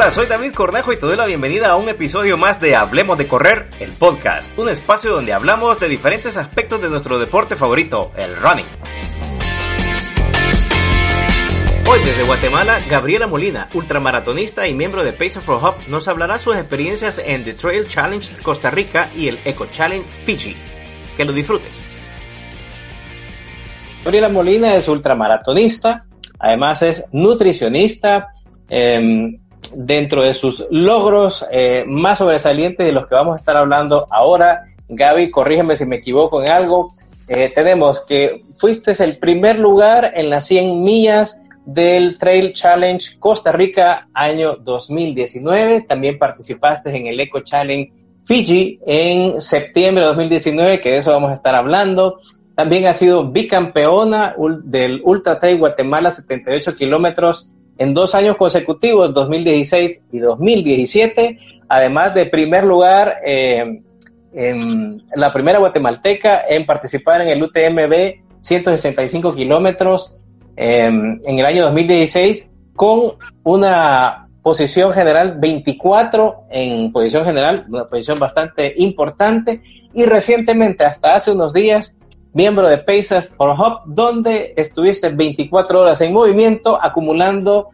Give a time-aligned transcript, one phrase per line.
[0.00, 3.18] Hola, soy David Cornejo y te doy la bienvenida a un episodio más de Hablemos
[3.18, 8.12] de Correr, el podcast, un espacio donde hablamos de diferentes aspectos de nuestro deporte favorito,
[8.16, 8.64] el running.
[11.84, 16.54] Hoy desde Guatemala, Gabriela Molina, ultramaratonista y miembro de Pacer for Hub, nos hablará sus
[16.54, 20.56] experiencias en The Trail Challenge Costa Rica y el Eco Challenge Fiji.
[21.16, 21.82] Que lo disfrutes.
[24.04, 26.06] Gabriela Molina es ultramaratonista,
[26.38, 28.28] además es nutricionista,
[28.68, 29.40] eh,
[29.74, 34.64] dentro de sus logros eh, más sobresalientes de los que vamos a estar hablando ahora.
[34.88, 36.92] Gaby, corrígeme si me equivoco en algo.
[37.28, 43.52] Eh, tenemos que fuiste el primer lugar en las 100 millas del Trail Challenge Costa
[43.52, 45.82] Rica año 2019.
[45.82, 47.92] También participaste en el Eco Challenge
[48.24, 52.18] Fiji en septiembre de 2019, que de eso vamos a estar hablando.
[52.54, 60.06] También ha sido bicampeona del Ultra Trail Guatemala 78 kilómetros en dos años consecutivos, 2016
[60.12, 63.82] y 2017, además de primer lugar eh,
[64.32, 70.16] en la primera guatemalteca en participar en el UTMB 165 kilómetros
[70.56, 78.18] em, en el año 2016 con una posición general 24 en posición general, una posición
[78.18, 81.98] bastante importante y recientemente, hasta hace unos días,
[82.32, 87.70] miembro de Pacers for Hub, donde estuviste 24 horas en movimiento acumulando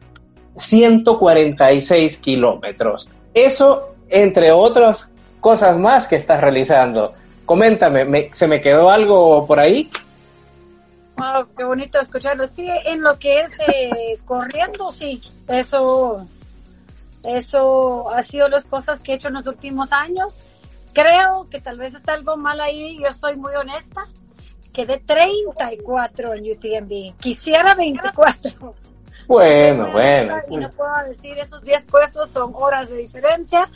[0.56, 3.08] 146 kilómetros.
[3.33, 5.10] Eso, entre otras
[5.41, 7.14] cosas más que estás realizando.
[7.44, 9.91] Coméntame, ¿se me quedó algo por ahí?
[11.16, 12.47] Wow, qué bonito escucharlo.
[12.47, 16.27] Sí, en lo que es eh, corriendo, sí, eso,
[17.28, 20.44] eso ha sido las cosas que he hecho en los últimos años.
[20.92, 24.06] Creo que tal vez está algo mal ahí, yo soy muy honesta
[24.75, 27.16] quedé 34 en UTMB.
[27.20, 28.75] Quisiera 24.
[29.27, 30.36] Bueno, bueno.
[30.48, 33.69] Y no puedo decir, esos 10 puestos son horas de diferencia,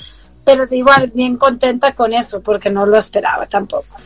[0.44, 3.96] pero igual bien contenta con eso, porque no lo esperaba tampoco.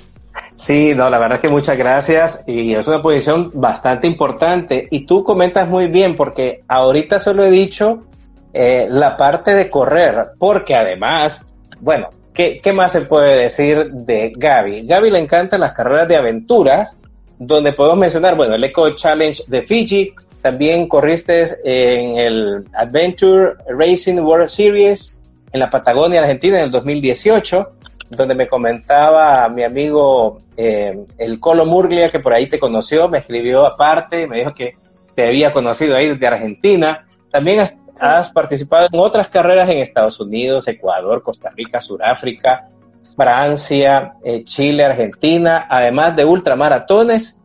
[0.56, 4.88] Sí, no, la verdad es que muchas gracias y es una posición bastante importante.
[4.90, 8.04] Y tú comentas muy bien, porque ahorita solo he dicho
[8.52, 11.46] eh, la parte de correr, porque además,
[11.80, 14.86] bueno, ¿Qué, más se puede decir de Gaby?
[14.86, 16.96] Gaby le encantan las carreras de aventuras,
[17.38, 24.18] donde podemos mencionar, bueno, el Eco Challenge de Fiji, también corriste en el Adventure Racing
[24.18, 25.20] World Series
[25.52, 27.72] en la Patagonia, Argentina, en el 2018,
[28.10, 33.18] donde me comentaba mi amigo eh, el Colo Murglia, que por ahí te conoció, me
[33.18, 34.74] escribió aparte, me dijo que
[35.14, 37.06] te había conocido ahí desde Argentina.
[37.30, 37.64] También
[38.00, 42.68] has participado en otras carreras en Estados Unidos, Ecuador, Costa Rica, Sudáfrica,
[43.14, 47.41] Francia, eh, Chile, Argentina, además de ultramaratones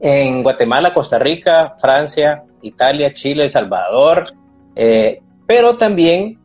[0.00, 4.24] en Guatemala, Costa Rica, Francia, Italia, Chile, El Salvador,
[4.74, 6.38] eh, pero también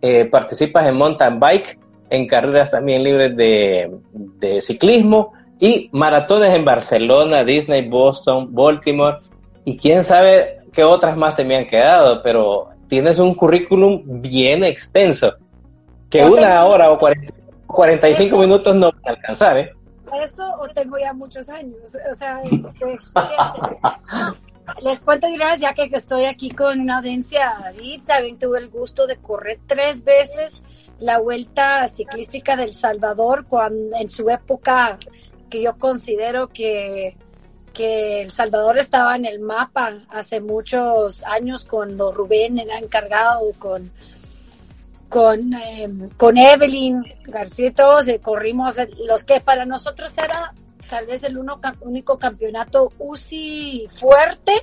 [0.00, 1.78] eh, participas en mountain bike,
[2.10, 9.18] en carreras también libres de, de ciclismo y maratones en Barcelona, Disney, Boston, Baltimore
[9.64, 14.64] y quién sabe qué otras más se me han quedado, pero tienes un currículum bien
[14.64, 15.34] extenso,
[16.10, 16.98] que una hora o
[17.66, 19.72] 45 minutos no van a alcanzar, ¿eh?
[20.22, 22.40] Eso o tengo ya muchos años, o sea,
[24.82, 28.58] Les cuento de una vez, ya que estoy aquí con una audiencia, David, también tuve
[28.58, 30.62] el gusto de correr tres veces
[30.98, 34.98] la vuelta ciclística del Salvador, cuando en su época
[35.50, 37.16] que yo considero que
[37.72, 43.90] que El Salvador estaba en el mapa hace muchos años cuando Rubén era encargado con
[45.12, 50.54] con, em, con Evelyn García todos y corrimos los que para nosotros era
[50.88, 54.54] tal vez el uno, único campeonato UCI fuerte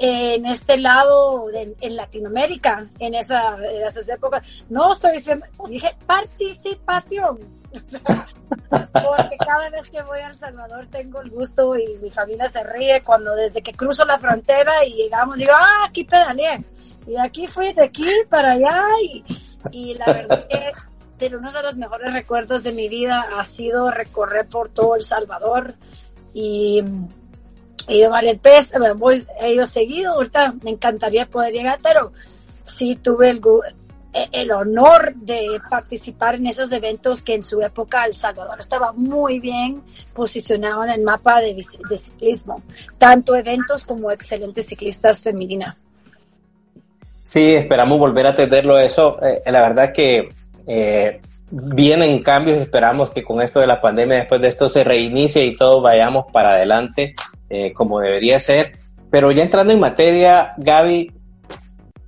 [0.00, 4.64] en este lado en Latinoamérica en, esa, en esas épocas.
[4.68, 7.38] No estoy diciendo, dije participación
[8.70, 12.64] porque cada vez que voy a El Salvador tengo el gusto y mi familia se
[12.64, 16.64] ríe cuando desde que cruzo la frontera y llegamos, digo, ah, aquí pedaleé.
[17.06, 19.24] Y aquí fui de aquí para allá y,
[19.94, 20.46] la verdad
[21.18, 25.02] que uno de los mejores recuerdos de mi vida ha sido recorrer por todo El
[25.02, 25.74] Salvador
[26.32, 26.82] y
[27.88, 32.12] he ido varias veces, voy, he ido seguido, ahorita me encantaría poder llegar, pero
[32.62, 33.40] sí tuve el,
[34.12, 38.92] eh, el honor de participar en esos eventos que en su época El Salvador estaba
[38.92, 39.82] muy bien
[40.14, 41.62] posicionado en el mapa de,
[41.98, 42.62] ciclismo,
[42.96, 45.88] tanto eventos como excelentes ciclistas femeninas.
[47.28, 49.22] Sí, esperamos volver a tenerlo eso.
[49.22, 50.30] Eh, la verdad que
[50.66, 51.20] eh,
[51.50, 55.54] vienen cambios, esperamos que con esto de la pandemia, después de esto se reinicie y
[55.54, 57.14] todo vayamos para adelante
[57.74, 58.78] como debería ser.
[59.10, 61.12] Pero ya entrando en materia, Gaby,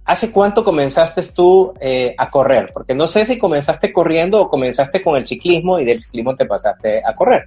[0.06, 2.70] ¿hace cuánto comenzaste tú eh, a correr?
[2.72, 6.46] Porque no sé si comenzaste corriendo o comenzaste con el ciclismo y del ciclismo te
[6.46, 7.44] pasaste a correr.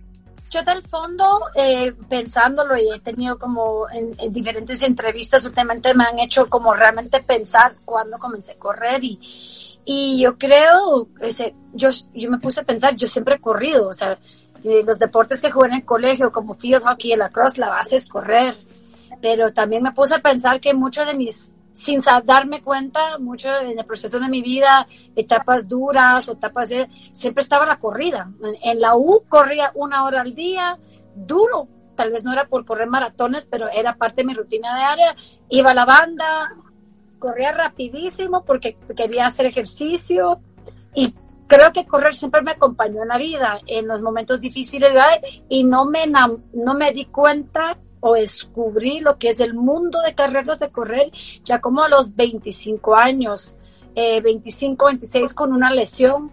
[0.53, 6.19] Yo del fondo, eh, pensándolo y he tenido como en, diferentes entrevistas últimamente me han
[6.19, 9.19] hecho como realmente pensar cuándo comencé a correr y,
[9.83, 13.93] y yo creo, ese, yo, yo me puse a pensar, yo siempre he corrido, o
[13.93, 14.19] sea,
[14.63, 17.69] eh, los deportes que jugué en el colegio como field hockey y la cross, la
[17.69, 18.55] base es correr,
[19.23, 23.77] pero también me puse a pensar que muchos de mis sin darme cuenta, mucho en
[23.77, 28.31] el proceso de mi vida, etapas duras o etapas, de, siempre estaba la corrida.
[28.61, 30.77] En, la U corría una hora al día,
[31.15, 35.15] duro, tal vez no era por correr maratones, pero era parte de mi rutina diaria.
[35.49, 36.53] Iba a la banda,
[37.17, 40.39] corría rapidísimo porque quería hacer ejercicio
[40.93, 41.13] y
[41.47, 44.91] creo que correr siempre me acompañó en la vida, en los momentos difíciles
[45.49, 50.13] y no me, no me di cuenta o descubrí lo que es el mundo de
[50.13, 51.09] carreras de correr
[51.45, 53.55] ya como a los 25 años,
[53.95, 56.29] 25, eh, 26 con una lesión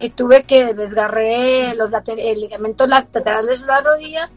[0.00, 4.30] que tuve que desgarré los el ligamento laterales de la rodilla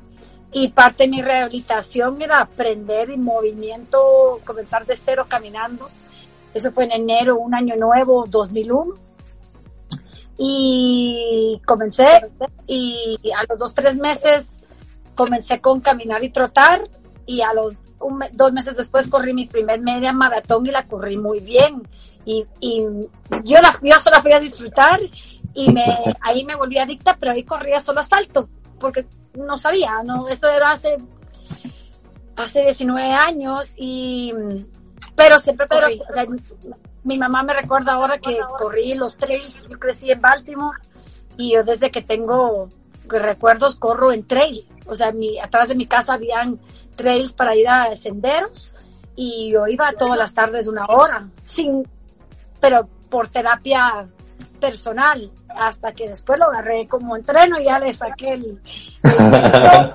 [0.51, 5.89] y parte de mi rehabilitación era aprender en movimiento, comenzar de cero caminando.
[6.53, 8.93] Eso fue en enero, un año nuevo, 2001.
[10.37, 12.05] Y comencé
[12.67, 14.62] y a los dos, tres meses
[15.15, 16.89] comencé con caminar y trotar
[17.25, 17.75] y a los
[18.33, 21.87] dos meses después corrí mi primer media maratón y la corrí muy bien.
[22.25, 22.81] Y, y
[23.43, 24.99] yo, la, yo solo fui a disfrutar
[25.53, 25.85] y me,
[26.21, 28.49] ahí me volví adicta, pero ahí corría solo asfalto,
[28.79, 29.05] porque
[29.35, 30.97] no sabía, no, esto era hace,
[32.35, 34.33] hace 19 años y,
[35.15, 36.01] pero siempre corrí.
[36.09, 36.25] O sea,
[37.03, 40.77] mi mamá me recuerda ahora que corrí los trails, yo crecí en Baltimore
[41.37, 42.69] y yo desde que tengo
[43.07, 44.67] recuerdos corro en trail.
[44.85, 46.59] O sea, mi, atrás de mi casa habían
[46.95, 48.73] trails para ir a senderos
[49.15, 51.87] y yo iba todas las tardes una hora, sin,
[52.59, 54.07] pero por terapia
[54.59, 58.61] personal, hasta que después lo agarré como entreno y ya le saqué el,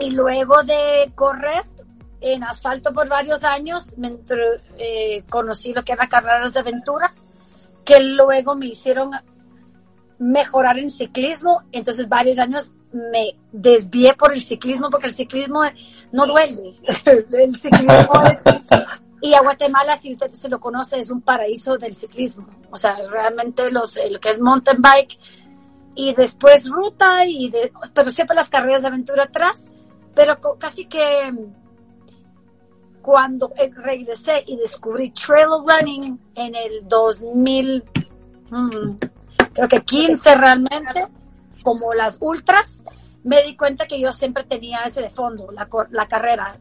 [0.00, 1.64] y luego de correr
[2.20, 4.12] en asfalto por varios años, me
[4.78, 7.12] eh, conocí lo que eran carreras de aventura,
[7.84, 9.10] que luego me hicieron
[10.24, 15.60] mejorar en ciclismo, entonces varios años me desvié por el ciclismo porque el ciclismo
[16.12, 16.74] no duele.
[17.04, 18.40] el ciclismo es,
[19.20, 22.46] y a Guatemala, si usted se lo conoce, es un paraíso del ciclismo.
[22.70, 25.18] O sea, realmente los, lo que es mountain bike
[25.94, 29.70] y después ruta y de, pero siempre las carreras de aventura atrás,
[30.14, 31.32] pero casi que
[33.02, 37.84] cuando eh, regresé y descubrí trail running en el 2000,
[39.54, 41.06] creo que 15 realmente,
[41.62, 42.76] como las ultras,
[43.24, 46.58] me di cuenta que yo siempre tenía ese de fondo, la, la carrera,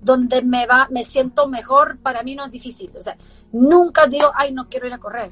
[0.00, 3.16] donde me va, me siento mejor, para mí no es difícil, o sea,
[3.52, 5.30] nunca digo, ay, no quiero ir a correr.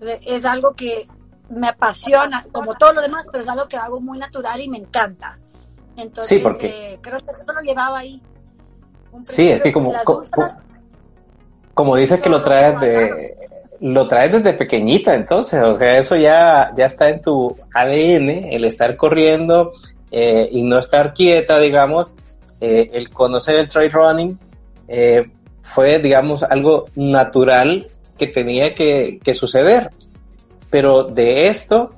[0.00, 1.08] es algo que
[1.50, 4.78] me apasiona, como todo lo demás, pero es algo que hago muy natural y me
[4.78, 5.38] encanta.
[5.96, 6.94] Entonces, sí, porque...
[6.94, 8.22] Eh, creo que eso lo llevaba ahí.
[9.24, 10.24] sí, es que como, como,
[11.74, 13.41] como dices que lo traes de,
[13.82, 18.64] lo traes desde pequeñita, entonces, o sea, eso ya, ya está en tu ADN, el
[18.64, 19.72] estar corriendo
[20.12, 22.14] eh, y no estar quieta, digamos,
[22.60, 24.38] eh, el conocer el trail running
[24.86, 25.22] eh,
[25.62, 29.90] fue, digamos, algo natural que tenía que, que suceder.
[30.70, 31.90] Pero de esto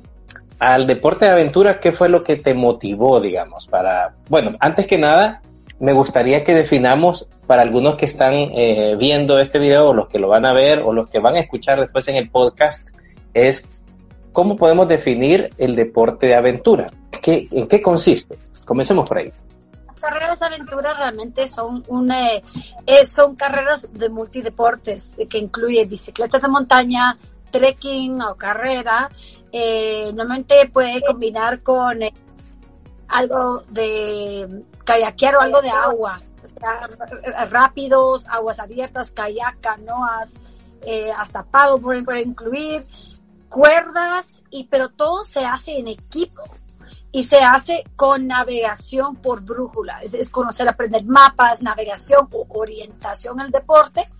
[0.58, 4.96] al deporte de aventura, ¿qué fue lo que te motivó, digamos, para, bueno, antes que
[4.96, 5.42] nada,
[5.80, 10.18] me gustaría que definamos para algunos que están eh, viendo este video o los que
[10.18, 12.90] lo van a ver o los que van a escuchar después en el podcast
[13.32, 13.66] es
[14.32, 16.90] cómo podemos definir el deporte de aventura.
[17.20, 18.38] ¿Qué, ¿En qué consiste?
[18.64, 19.32] Comencemos por ahí.
[19.86, 26.38] Las carreras de aventura realmente son, una, eh, son carreras de multideportes que incluye bicicleta
[26.38, 27.16] de montaña,
[27.50, 29.08] trekking o carrera.
[29.50, 31.98] Eh, normalmente puede combinar con
[33.08, 36.20] algo de kayakear o algo de agua,
[37.50, 40.34] rápidos, aguas abiertas, kayak, canoas,
[40.82, 42.84] eh, hasta paddleboarding puede incluir,
[43.48, 46.42] cuerdas, y pero todo se hace en equipo
[47.10, 53.40] y se hace con navegación por brújula, es, es conocer, aprender mapas, navegación o orientación
[53.40, 54.10] al deporte,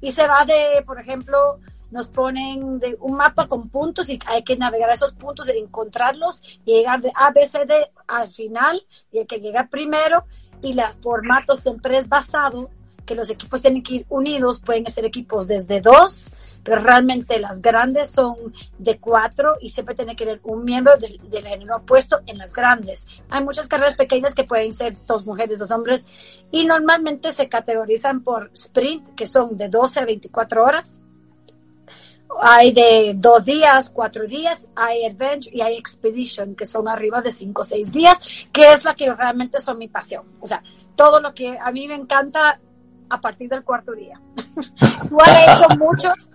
[0.00, 1.58] y se va de, por ejemplo,
[1.92, 6.42] nos ponen de un mapa con puntos y hay que navegar a esos puntos encontrarlos
[6.64, 7.74] y llegar de A, B, C, D
[8.08, 10.24] al final y el que llega primero
[10.60, 12.70] y el formato siempre es basado
[13.04, 16.32] que los equipos tienen que ir unidos, pueden ser equipos desde dos,
[16.62, 18.36] pero realmente las grandes son
[18.78, 22.54] de cuatro y siempre tiene que tener un miembro del, del género opuesto en las
[22.54, 23.06] grandes.
[23.28, 26.06] Hay muchas carreras pequeñas que pueden ser dos mujeres, dos hombres
[26.52, 31.01] y normalmente se categorizan por sprint, que son de 12 a 24 horas
[32.40, 37.30] hay de dos días, cuatro días, hay Adventure y hay Expedition, que son arriba de
[37.30, 38.16] cinco o seis días,
[38.52, 40.24] que es la que realmente son mi pasión.
[40.40, 40.62] O sea,
[40.96, 42.60] todo lo que a mí me encanta
[43.08, 44.20] a partir del cuarto día.
[45.04, 46.30] Igual he hecho muchos,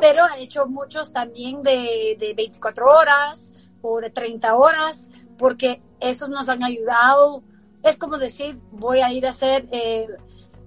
[0.00, 3.52] pero he hecho muchos también de, de 24 horas
[3.82, 7.42] o de 30 horas, porque esos nos han ayudado.
[7.82, 10.08] Es como decir, voy a ir a hacer eh,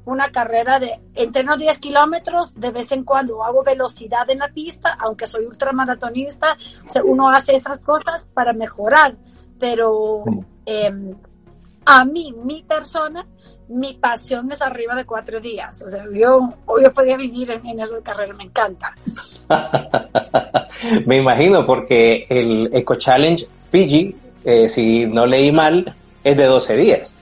[0.05, 4.95] una carrera de entreno 10 kilómetros, de vez en cuando hago velocidad en la pista,
[5.00, 9.15] aunque soy ultramaratonista, o sea, uno hace esas cosas para mejorar,
[9.59, 10.24] pero
[10.65, 10.93] eh,
[11.85, 13.25] a mí, mi persona,
[13.67, 17.79] mi pasión es arriba de cuatro días, o sea, yo, yo podía vivir en, en
[17.79, 18.95] esa carrera, me encanta.
[21.05, 26.75] me imagino, porque el Eco Challenge Fiji, eh, si no leí mal, es de 12
[26.75, 27.17] días.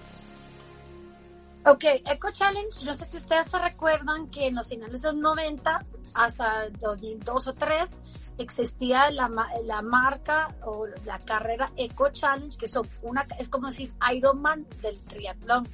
[1.65, 5.15] Ok, Eco Challenge, no sé si ustedes se recuerdan que en los finales de los
[5.15, 5.81] 90
[6.13, 7.89] hasta 2002 o 3
[8.37, 9.29] existía la,
[9.63, 15.01] la marca o la carrera Eco Challenge, que son una, es como decir Ironman del
[15.03, 15.69] triatlón.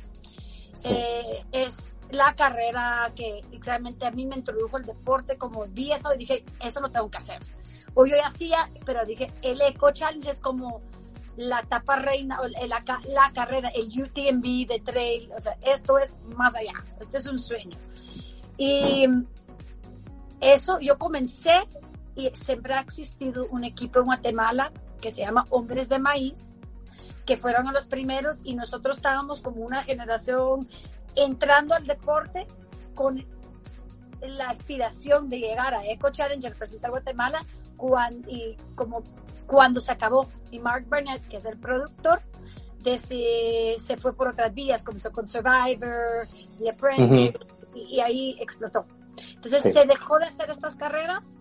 [0.86, 6.13] Eh, es la carrera que realmente a mí me introdujo el deporte, como vi eso
[6.13, 7.41] y dije, eso lo tengo que hacer.
[7.96, 10.81] O yo ya hacía, pero dije, el Eco Challenge es como
[11.39, 16.53] la etapa reina, la, la carrera, el UTMB de trail, o sea, esto es más
[16.53, 17.77] allá, este es un sueño.
[18.58, 19.08] Y
[20.41, 21.65] eso yo comencé
[22.15, 26.43] y siempre ha existido un equipo en Guatemala que se llama Hombres de Maíz,
[27.25, 30.67] que fueron a los primeros y nosotros estábamos como una generación
[31.15, 32.48] entrando al deporte
[32.96, 33.25] con
[34.22, 37.46] la aspiración de llegar a Eco Challenge, representar Guatemala,
[38.27, 39.01] y como
[39.50, 40.27] cuando se acabó.
[40.51, 42.22] Y Mark Burnett, que es el productor,
[42.84, 46.27] se, se fue por otras vías, comenzó con Survivor,
[46.60, 47.39] The Apprentice,
[47.75, 48.86] y, ahí explotó.
[49.34, 51.36] Entonces se dejó de hacer estas carreras,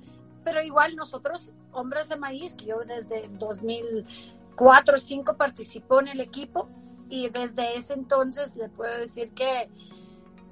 [0.45, 6.21] pero igual nosotros, hombres de maíz, que yo desde 2004 o 2005 participo en el
[6.21, 6.69] equipo,
[7.11, 9.71] y desde ese entonces le puedo decir que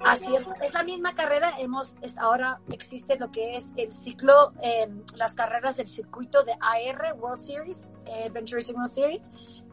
[0.04, 1.52] Así es, la misma carrera.
[1.58, 7.14] Hemos, ahora existe lo que es el ciclo, em, las carreras del circuito de AR
[7.18, 9.22] World Series, eh, Adventure World Series,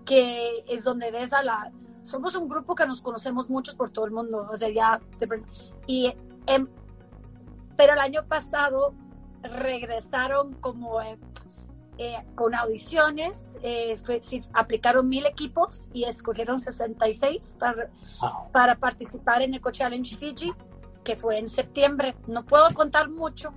[0.06, 1.72] que es donde ves a la.
[2.02, 5.00] Somos un grupo que nos conocemos muchos por todo el mundo, o sea, ya.
[5.88, 6.14] Y,
[6.48, 6.68] em,
[7.76, 8.94] pero el año pasado
[9.42, 11.02] regresaron como
[11.98, 14.02] eh, con audiciones, eh,
[14.54, 17.90] aplicaron mil equipos y escogieron 66 para,
[18.52, 20.54] para participar en Eco Challenge Fiji,
[21.04, 22.16] que fue en septiembre.
[22.26, 23.54] No puedo contar mucho,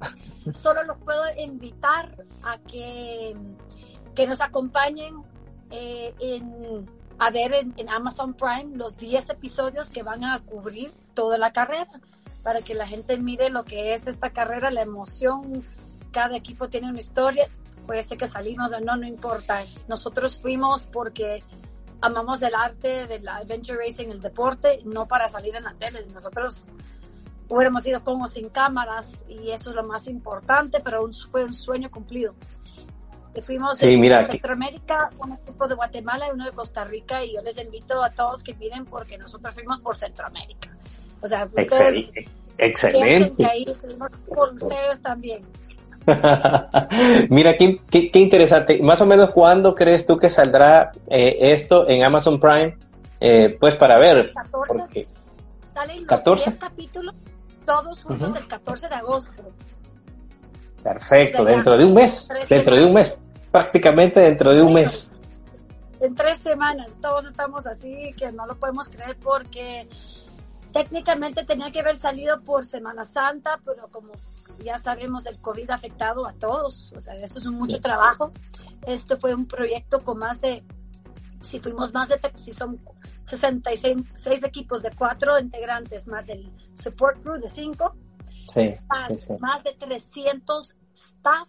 [0.52, 3.36] solo los puedo invitar a que,
[4.14, 5.16] que nos acompañen
[5.70, 10.92] eh, en, a ver en, en, Amazon Prime los 10 episodios que van a cubrir
[11.14, 11.90] toda la carrera,
[12.44, 15.64] para que la gente mire lo que es esta carrera, la emoción
[16.16, 17.46] cada equipo tiene una historia,
[17.86, 19.62] puede ser que salimos o no, no importa.
[19.86, 21.42] Nosotros fuimos porque
[22.00, 26.06] amamos el arte del adventure racing, el deporte, no para salir en la tele.
[26.14, 26.68] Nosotros
[27.50, 31.90] hubiéramos ido como sin cámaras y eso es lo más importante, pero fue un sueño
[31.90, 32.34] cumplido.
[33.42, 37.42] fuimos sí, mira, Centroamérica, un equipo de Guatemala y uno de Costa Rica y yo
[37.42, 40.74] les invito a todos que miren porque nosotros fuimos por Centroamérica.
[41.20, 42.10] O sea, ustedes
[42.56, 43.36] excelente.
[43.36, 45.44] Que ahí fuimos por ustedes también.
[47.30, 48.80] Mira, qué, qué, interesante.
[48.80, 52.76] Más o menos, ¿cuándo crees tú que saldrá eh, esto en Amazon Prime?
[53.20, 54.32] Eh, pues para ver.
[54.32, 54.66] 14.
[54.68, 55.08] Porque...
[55.72, 57.14] Salen los 14 capítulos,
[57.66, 59.42] todos juntos el 14 de agosto.
[60.82, 62.28] Perfecto, dentro de un mes.
[62.48, 63.18] Dentro de un mes.
[63.50, 65.10] Prácticamente dentro de un mes.
[66.00, 66.96] En tres semanas.
[67.02, 69.88] Todos estamos así que no lo podemos creer porque
[70.72, 74.12] técnicamente tenía que haber salido por Semana Santa, pero como
[74.64, 78.32] ya sabemos, el COVID ha afectado a todos, o sea, eso es un mucho trabajo.
[78.86, 80.64] Esto fue un proyecto con más de,
[81.42, 82.80] si fuimos más de, si son
[83.22, 87.94] 66 equipos de cuatro integrantes, más el support crew de cinco,
[88.88, 91.48] más, más de 300 staff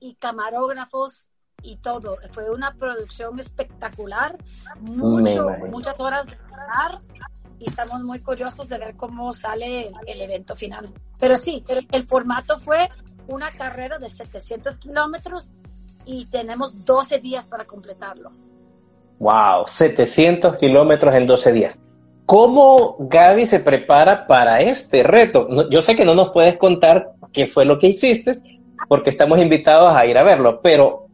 [0.00, 1.30] y camarógrafos
[1.62, 2.16] y todo.
[2.32, 4.36] Fue una producción espectacular,
[4.80, 7.00] mucho, muchas horas de trabajar
[7.58, 10.92] y estamos muy curiosos de ver cómo sale el, evento final.
[11.18, 12.88] Pero sí, el, formato fue
[13.28, 15.52] una carrera de 700 kilómetros
[16.04, 18.30] y tenemos 12 días para completarlo.
[19.18, 21.80] Wow, 700 kilómetros en 12 días.
[22.26, 25.70] ¿Cómo Gaby se prepara para este reto?
[25.70, 28.32] yo sé que no nos puedes contar qué fue lo que hiciste,
[28.88, 30.60] porque estamos invitados a ir a verlo.
[30.60, 31.06] Pero,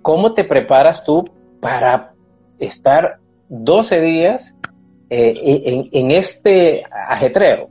[0.00, 1.24] ¿cómo te preparas tú
[1.60, 2.14] para
[2.58, 3.18] estar
[3.48, 4.56] 12 días
[5.14, 7.68] eh, en, este ajetreo?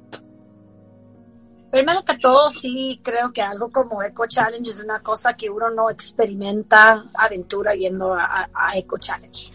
[1.71, 5.71] Primero que todo, sí creo que algo como Eco Challenge es una cosa que uno
[5.71, 9.53] no experimenta aventura yendo a, Eco Challenge.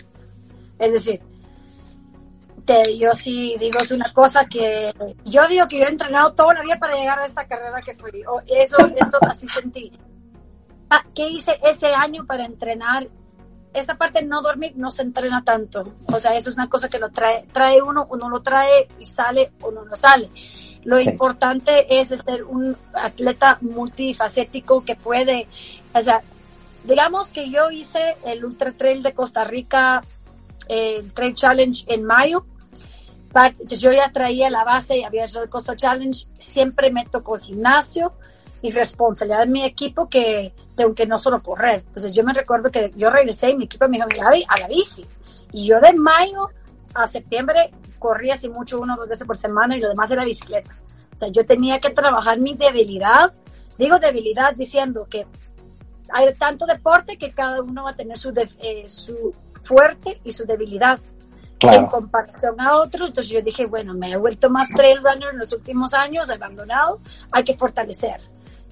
[0.81, 1.21] Es decir,
[2.65, 4.91] te, yo sí digo es una cosa que
[5.25, 7.95] yo digo que yo he entrenado toda la vida para llegar a esta carrera que
[7.95, 8.11] fui.
[8.49, 9.93] eso, esto así sentí.
[10.91, 13.07] Ah, ¿Qué hice ese año para entrenar?
[13.77, 15.93] Esa parte de no dormir no se entrena tanto.
[16.07, 19.07] O sea, eso es una cosa que lo trae, trae uno, uno lo trae y
[19.07, 20.31] sale o no lo sale
[20.87, 25.49] lo importante es ser un atleta multifacético que puede,
[25.93, 26.23] o sea,
[26.85, 30.05] digamos que yo hice el Ultra Trail de Costa Rica,
[30.69, 32.47] el Trail Challenge en mayo.
[33.67, 36.29] Yo ya traía la base y había hecho el Costa Challenge.
[36.39, 38.13] Siempre me tocó el gimnasio
[38.67, 41.85] y responsabilidad de mi equipo que tengo que no solo correr.
[41.87, 44.67] Entonces yo me recuerdo que yo regresé y mi equipo me dijo, mira, a la
[44.67, 45.07] bici.
[45.53, 46.51] Y yo de mayo
[46.95, 50.25] a septiembre corría así mucho, uno o dos veces por semana y lo demás era
[50.25, 50.75] bicicleta.
[51.15, 53.33] O sea, yo tenía que trabajar mi debilidad.
[53.79, 55.27] Digo debilidad diciendo que
[56.13, 59.33] hay tanto deporte que cada uno va a tener su, eh, su
[59.63, 60.99] fuerte y su debilidad.
[61.61, 65.39] En comparación a otros, entonces yo dije, bueno, me he vuelto más trail runner en
[65.39, 67.01] los últimos años, abandonado,
[67.33, 68.21] hay que fortalecer.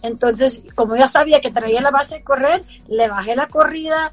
[0.04, 4.12] Entonces, como ya sabía que traía la base de correr, le bajé la corrida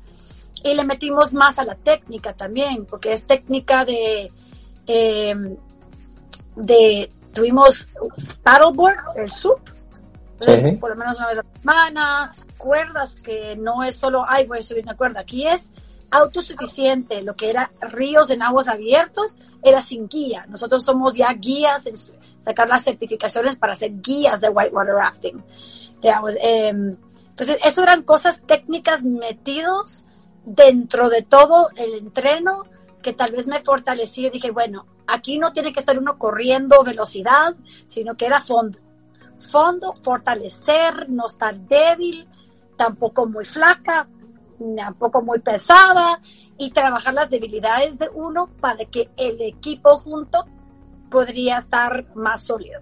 [0.63, 4.31] y le metimos más a la técnica también, porque es técnica de,
[4.87, 5.35] eh,
[6.55, 7.89] de tuvimos
[8.41, 9.59] paddleboard, el SUP,
[10.79, 14.59] por lo menos una vez a la semana, cuerdas que no es solo, ay, voy
[14.59, 15.73] a subir una cuerda, aquí es
[16.09, 20.45] autosuficiente, lo que era ríos en aguas abiertos era sin guía.
[20.47, 21.95] Nosotros somos ya guías en
[22.43, 25.43] sacar las certificaciones para ser guías de whitewater rafting.
[26.03, 26.97] Em,
[27.29, 30.05] entonces, eso eran cosas técnicas metidos
[30.45, 32.63] dentro de todo el entreno
[33.01, 36.83] que tal vez me fortaleció y dije, bueno, aquí no tiene que estar uno corriendo
[36.83, 37.55] velocidad,
[37.85, 38.79] sino que era fondo.
[39.51, 42.27] Fondo, fortalecer, no estar débil,
[42.77, 44.07] tampoco muy flaca,
[44.75, 46.21] tampoco muy pesada,
[46.57, 50.45] y trabajar las debilidades de uno para que el equipo junto
[51.09, 52.81] podría estar más sólido.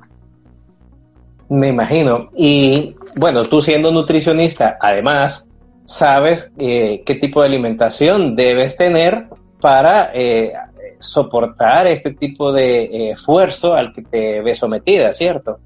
[1.49, 2.29] Me imagino.
[2.35, 5.47] Y bueno, tú siendo nutricionista, además,
[5.85, 9.27] sabes eh, qué tipo de alimentación debes tener
[9.59, 10.53] para eh,
[10.99, 15.59] soportar este tipo de eh, esfuerzo al que te ves sometida, ¿cierto?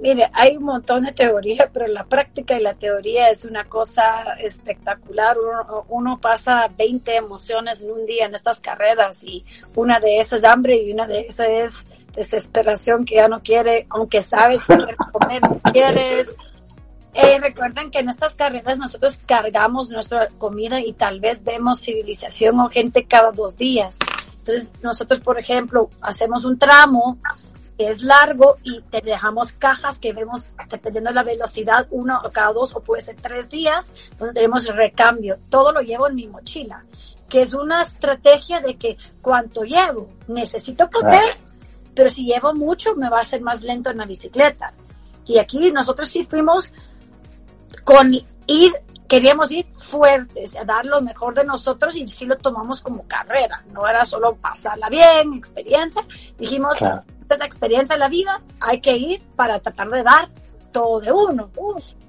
[0.00, 4.34] Mire, hay un montón de teoría, pero la práctica y la teoría es una cosa
[4.38, 5.36] espectacular.
[5.88, 10.44] Uno, pasa 20 emociones en un día en estas carreras y una de esas es
[10.46, 14.96] hambre y una de esas es desesperación que ya no quiere, aunque sabes que quieres
[15.12, 16.28] comer, no quieres.
[17.12, 22.60] Eh, recuerden que en estas carreras nosotros cargamos nuestra comida y tal vez vemos civilización
[22.60, 23.98] o gente cada dos días.
[24.38, 27.18] Entonces, nosotros, por ejemplo, hacemos un tramo
[27.76, 32.30] que es largo y te dejamos cajas que vemos, dependiendo de la velocidad, uno o
[32.30, 35.38] cada dos o puede ser tres días, donde tenemos recambio.
[35.48, 36.84] Todo lo llevo en mi mochila,
[37.28, 41.38] que es una estrategia de que cuanto llevo, necesito comer,
[42.00, 44.72] pero si llevo mucho, me va a ser más lento en la bicicleta.
[45.26, 46.72] Y aquí nosotros sí fuimos
[47.84, 48.10] con
[48.46, 48.72] ir
[49.06, 53.62] queríamos ir fuertes, a dar lo mejor de nosotros y sí lo tomamos como carrera,
[53.70, 56.02] no era solo pasarla bien, experiencia,
[56.38, 60.30] dijimos, esta es la experiencia de la vida, hay que ir para tratar de dar
[60.72, 61.50] todo de uno.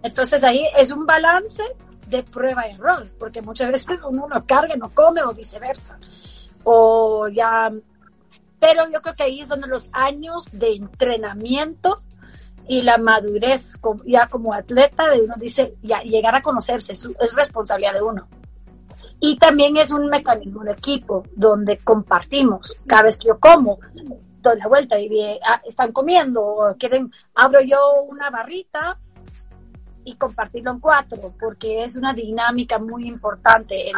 [0.04, 1.63] Entonces ahí es un balance
[2.08, 5.97] de prueba y error, porque muchas veces uno no carga, no come o viceversa.
[6.63, 7.71] O ya,
[8.62, 12.04] pero yo creo que ahí es donde los años de entrenamiento
[12.67, 18.04] y la madurez ya como atleta de uno dice, llegar a conocerse es, responsabilidad de
[18.04, 18.28] uno.
[19.19, 22.78] Y también es un mecanismo de equipo donde compartimos.
[22.86, 23.80] Cada vez que yo como,
[24.41, 25.10] doy la vuelta y
[25.43, 29.00] ah, están comiendo quieren, abro yo una barrita
[30.04, 33.91] y compartirlo en cuatro, porque es una dinámica muy importante.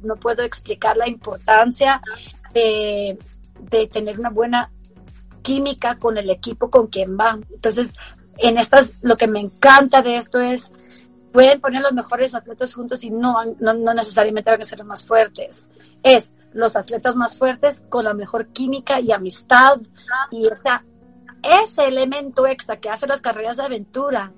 [0.00, 2.00] no puedo explicar la importancia
[2.52, 3.16] de,
[3.70, 4.70] de tener una buena
[5.42, 7.44] química con el equipo con quien van.
[7.50, 7.92] Entonces,
[8.38, 10.72] en estas, lo que me encanta de esto es,
[11.32, 14.86] pueden poner los mejores atletas juntos y no, no, no necesariamente van a ser los
[14.86, 15.68] más fuertes.
[16.02, 19.80] Es los atletas más fuertes con la mejor química y amistad
[20.30, 20.84] y esa,
[21.42, 24.32] ese elemento extra que hace las carreras de aventura.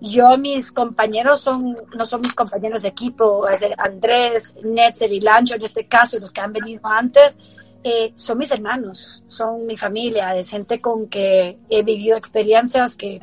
[0.00, 5.56] Yo, mis compañeros son, no son mis compañeros de equipo, es Andrés, Netzer y Lancho
[5.56, 7.36] en este caso, los que han venido antes,
[7.84, 13.20] eh, son mis hermanos, son mi familia, es gente con que he vivido experiencias que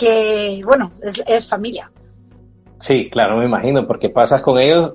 [0.00, 1.90] que, bueno, es, es familia.
[2.78, 4.94] Sí, claro, me imagino, porque pasas con ellos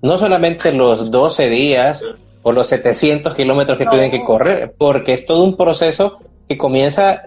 [0.00, 2.04] no solamente los 12 días
[2.42, 6.18] o los 700 kilómetros que tienen que correr, porque es todo un proceso
[6.48, 7.24] que comienza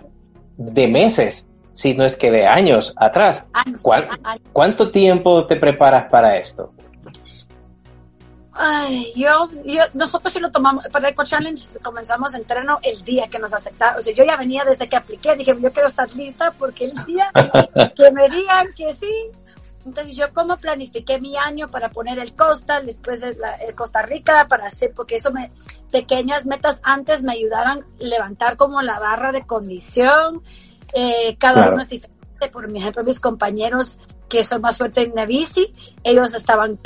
[0.55, 3.45] de meses, si no es que de años atrás.
[4.53, 6.71] ¿Cuánto tiempo te preparas para esto?
[8.51, 13.03] Ay, yo, yo, nosotros sí lo tomamos, para el Eco Challenge comenzamos el entreno el
[13.03, 13.99] día que nos aceptaron.
[13.99, 17.05] O sea, yo ya venía desde que apliqué, dije, yo quiero estar lista porque el
[17.05, 17.31] día
[17.95, 19.11] que me digan que sí.
[19.85, 23.35] Entonces yo como planifiqué mi año para poner el Costa, después de
[23.75, 25.51] Costa Rica, para hacer, porque eso me,
[25.91, 30.43] pequeñas metas antes me ayudaron a levantar como la barra de condición.
[30.93, 32.19] Eh, cada uno es diferente.
[32.51, 36.77] Por ejemplo, mis compañeros que son más fuertes en la bici, ellos estaban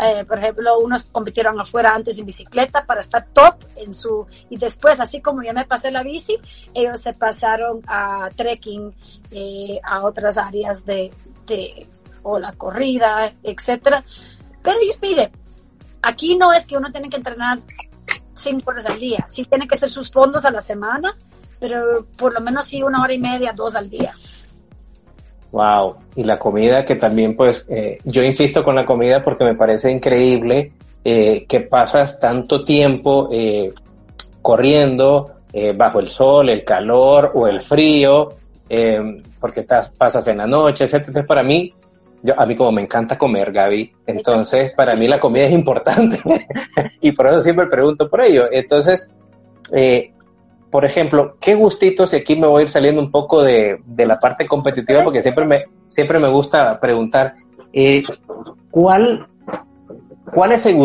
[0.00, 4.56] eh, por ejemplo, unos compitieron afuera antes en bicicleta para estar top en su, y
[4.56, 6.38] después, así como yo me pasé la bici,
[6.72, 8.94] ellos se pasaron a trekking,
[9.30, 11.12] eh, a otras áreas de,
[11.46, 11.86] de,
[12.22, 14.04] o la corrida, etcétera.
[14.62, 15.32] Pero yo mire,
[16.02, 17.58] aquí no es que uno tiene que entrenar
[18.34, 21.16] cinco horas al día, sí tiene que ser sus fondos a la semana,
[21.58, 24.14] pero por lo menos sí una hora y media, dos al día.
[25.50, 29.54] Wow, y la comida que también pues eh, yo insisto con la comida porque me
[29.54, 30.72] parece increíble
[31.04, 33.72] eh, que pasas tanto tiempo eh,
[34.42, 35.34] corriendo
[35.76, 38.28] bajo el sol, el calor o el frío,
[39.40, 40.94] porque estás, pasas en la noche, etc.
[40.94, 41.74] Entonces para mí,
[42.22, 46.20] yo, a mí como me encanta comer, Gaby, entonces para mí la comida es importante
[47.00, 48.44] y por eso siempre pregunto por ello.
[48.52, 49.16] Entonces,
[49.72, 50.12] eh,
[50.70, 52.12] por ejemplo, ¿qué gustitos?
[52.12, 55.46] Y aquí me voy a ir saliendo un poco de, la parte competitiva porque siempre
[55.46, 57.36] me, siempre me gusta preguntar,
[57.72, 58.02] eh,
[58.70, 59.26] ¿cuál,
[60.34, 60.78] cuál, es ese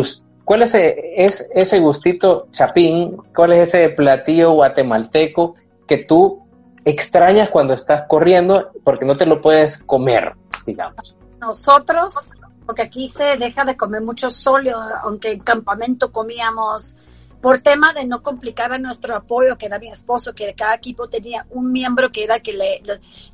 [0.46, 3.17] ¿cuál es es ese gustito chapín?
[3.36, 6.43] ¿Cuál es ese platillo guatemalteco que tú
[6.86, 10.34] extrañas cuando estás corriendo porque no te lo puedes comer,
[10.65, 11.15] digamos?
[11.39, 12.32] Nosotros,
[12.65, 16.96] porque aquí se deja de comer mucho sólido, aunque en campamento comíamos
[17.43, 21.10] por tema de no complicar a nuestro apoyo, que era mi esposo, que cada equipo
[21.10, 22.82] tenía un miembro que era que le,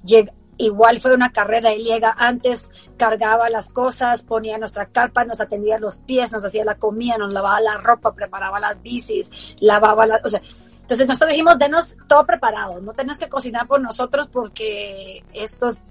[0.03, 5.39] llega, igual fue una carrera, él llega antes, cargaba las cosas, ponía nuestra carpa, nos
[5.39, 10.07] atendía los pies, nos hacía la comida, nos lavaba la ropa, preparaba las bicis, lavaba
[10.07, 10.41] las, o sea,
[10.81, 15.81] entonces nosotros dijimos, denos todo preparado, no tenés que cocinar por nosotros porque estos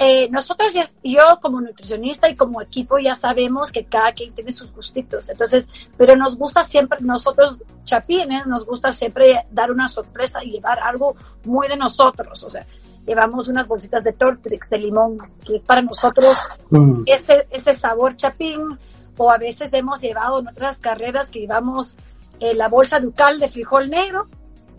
[0.00, 4.52] eh, nosotros ya, yo como nutricionista y como equipo ya sabemos que cada quien tiene
[4.52, 10.42] sus gustitos, entonces, pero nos gusta siempre, nosotros chapines, nos gusta siempre dar una sorpresa
[10.44, 12.64] y llevar algo muy de nosotros, o sea,
[13.04, 16.36] llevamos unas bolsitas de Tortrix de limón, que es para nosotros
[16.70, 17.02] mm.
[17.06, 18.78] ese, ese sabor chapín,
[19.16, 21.96] o a veces hemos llevado en otras carreras que llevamos
[22.38, 24.28] eh, la bolsa ducal de frijol negro,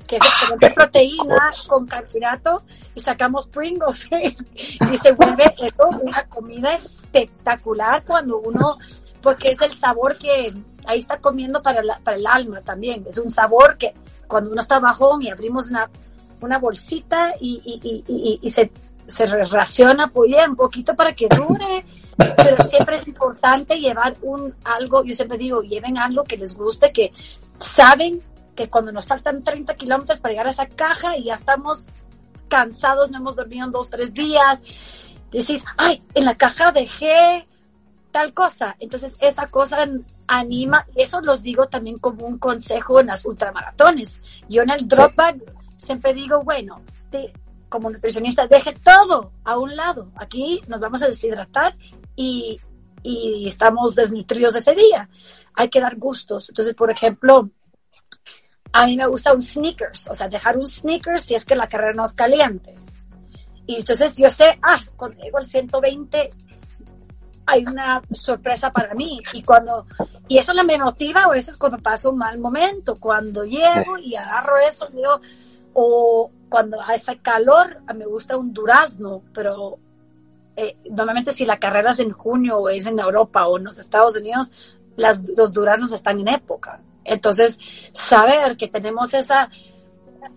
[0.10, 2.64] que es excelente proteína con carbohidrato
[2.96, 4.10] y sacamos Pringles
[4.92, 8.80] y se vuelve esto una comida espectacular cuando uno,
[9.22, 10.52] porque es el sabor que
[10.88, 13.94] ahí está comiendo para, para el alma también, es un sabor que
[14.28, 15.88] cuando uno está bajón y abrimos una,
[16.42, 18.72] una bolsita y, y, y, y se,
[19.06, 21.86] se raciona pues, un poquito para que dure,
[22.36, 26.92] pero siempre es importante llevar un algo, yo siempre digo, lleven algo que les guste,
[26.92, 27.12] que
[27.60, 28.24] saben
[28.60, 31.86] que cuando nos faltan 30 kilómetros para llegar a esa caja y ya estamos
[32.50, 34.60] cansados, no hemos dormido en dos, tres días,
[35.32, 37.48] decís, ay, en la caja dejé
[38.12, 38.76] tal cosa.
[38.80, 39.88] Entonces esa cosa
[40.28, 44.20] anima, eso los digo también como un consejo en las ultramaratones.
[44.50, 45.38] Yo en el drop bag
[45.78, 46.82] siempre digo, bueno,
[47.70, 50.12] como nutricionista, deje todo a un lado.
[50.18, 51.78] Aquí nos vamos a deshidratar
[52.18, 52.60] y,
[53.04, 55.08] y estamos desnutridos ese día.
[55.54, 56.50] Hay que dar gustos.
[56.50, 57.50] Entonces, por ejemplo,
[58.72, 61.68] a mí me gusta un sneakers, o sea, dejar un sneakers si es que la
[61.68, 62.76] carrera no es caliente.
[63.66, 66.30] Y entonces yo sé, ah, cuando llego al 120
[67.46, 69.20] hay una sorpresa para mí.
[69.34, 69.86] Y cuando,
[70.28, 74.58] y eso me motiva a veces cuando paso un mal momento, cuando llego y agarro
[74.58, 75.20] eso, digo,
[75.74, 79.80] o cuando hace calor, me gusta un durazno, pero
[80.56, 83.80] eh, normalmente si la carrera es en junio o es en Europa o en los
[83.80, 84.52] Estados Unidos,
[84.98, 86.82] los duraznos están en época.
[87.10, 87.60] Entonces,
[87.92, 89.50] saber que tenemos esa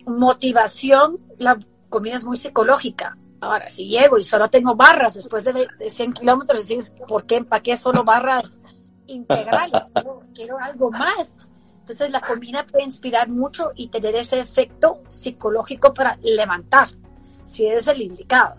[0.06, 1.58] motivación, la
[1.88, 3.16] comida es muy psicológica.
[3.40, 7.44] Ahora, si llego y solo tengo barras después de 100 kilómetros, decís, ¿por qué?
[7.44, 8.60] ¿Para qué solo barras
[9.06, 9.82] integrales?
[10.34, 11.50] Quiero algo más.
[11.80, 16.88] Entonces, la comida puede inspirar mucho y tener ese efecto psicológico para levantar,
[17.44, 18.54] si es el indicado.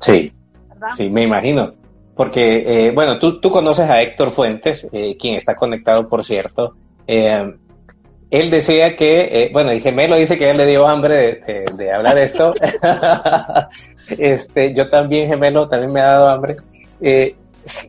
[0.00, 0.32] Sí,
[0.96, 1.74] sí, me imagino.
[2.16, 6.74] Porque, eh, bueno, tú, tú conoces a Héctor Fuentes, eh, quien está conectado, por cierto,
[7.06, 7.54] eh,
[8.30, 11.92] él decía que, eh, bueno, el gemelo dice que él le dio hambre de, de,
[11.92, 12.54] hablar esto.
[14.18, 16.56] este, yo también, gemelo, también me ha dado hambre.
[17.00, 17.36] Eh,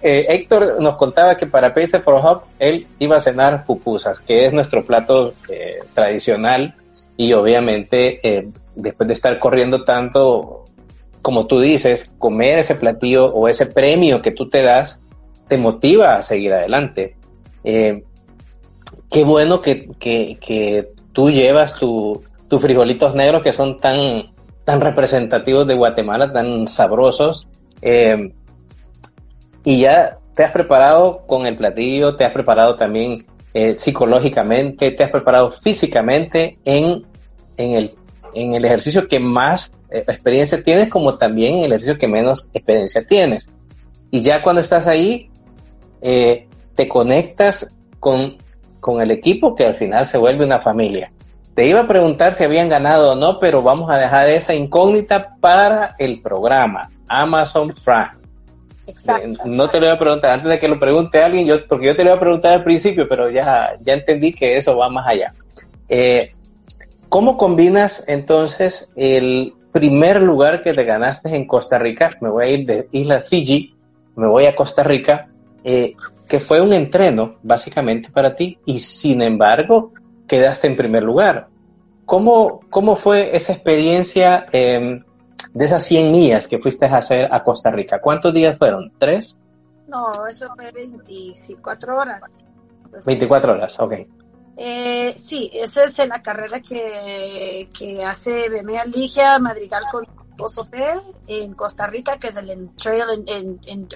[0.02, 4.46] eh, Héctor nos contaba que para Pace for Hub él iba a cenar pupusas, que
[4.46, 6.76] es nuestro plato eh, tradicional
[7.16, 10.66] y obviamente eh, después de estar corriendo tanto,
[11.22, 15.02] como tú dices, comer ese platillo o ese premio que tú te das
[15.48, 17.16] te motiva a seguir adelante.
[19.12, 24.24] Qué bueno que, que, que tú llevas tus frijolitos negros que son tan,
[24.64, 27.48] tan representativos de Guatemala, tan sabrosos.
[27.82, 28.34] Eh,
[29.64, 35.04] y ya te has preparado con el platillo, te has preparado también eh, psicológicamente, te
[35.04, 37.04] has preparado físicamente en,
[37.58, 37.96] en, el,
[38.34, 42.50] en el ejercicio que más eh, experiencia tienes, como también en el ejercicio que menos
[42.54, 43.50] experiencia tienes.
[44.12, 45.30] Y ya cuando estás ahí,
[46.00, 48.38] te conectas con,
[48.80, 51.12] con el equipo que al final se vuelve una familia.
[51.56, 55.36] Te iba a preguntar si habían ganado o no, pero vamos a dejar esa incógnita
[55.40, 58.18] para el programa Amazon Prime.
[59.46, 61.96] No te lo voy a preguntar antes de que lo pregunte alguien, yo, porque yo
[61.96, 65.08] te lo voy a preguntar al principio, pero ya, ya entendí que eso va más
[65.08, 65.34] allá.
[65.90, 66.32] Eh,
[67.10, 72.10] ¿Cómo combinas entonces el primer lugar que te ganaste en Costa Rica?
[72.22, 73.76] Me voy a ir de Isla Fiji,
[74.16, 75.28] me voy a Costa Rica,
[75.64, 75.94] eh,
[76.28, 79.94] que fue un entreno básicamente para ti y sin embargo
[80.28, 81.48] quedaste en primer lugar.
[82.06, 84.48] ¿Cómo, cómo fue esa experiencia?
[84.52, 85.00] Eh,
[85.54, 88.92] de esas 100 millas que fuiste a hacer a Costa Rica, ¿cuántos días fueron?
[89.00, 89.40] ¿Tres?
[89.88, 92.24] No, eso fue 24 horas.
[93.06, 93.94] 24 horas, ok.
[94.56, 100.06] Eh, sí, esa es la carrera que, que hace BMA Ligia Madrigal con
[100.40, 100.84] Osope
[101.28, 103.88] en Costa Rica, que es el Trail, en,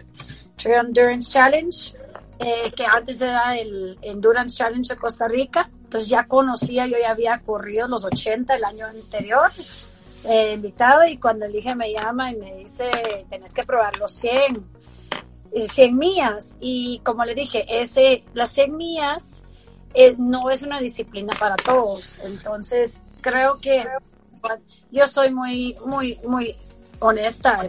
[0.66, 1.94] Endurance Challenge,
[2.40, 5.70] eh, que antes era el Endurance Challenge de Costa Rica.
[5.84, 9.50] Entonces ya conocía, yo ya había corrido los 80 el año anterior
[10.24, 12.92] eh, invitado y cuando el dije me llama y me dice,
[13.30, 14.66] tenés que probar los 100,
[15.68, 16.58] 100 millas.
[16.60, 19.44] Y como le dije, ese, las 100 millas
[19.94, 22.20] eh, no es una disciplina para todos.
[22.20, 23.86] Entonces, creo que
[24.92, 26.56] yo soy muy, muy, muy
[27.02, 27.62] honesta.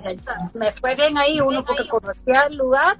[0.54, 2.96] me fue bien ahí uno porque conocía el lugar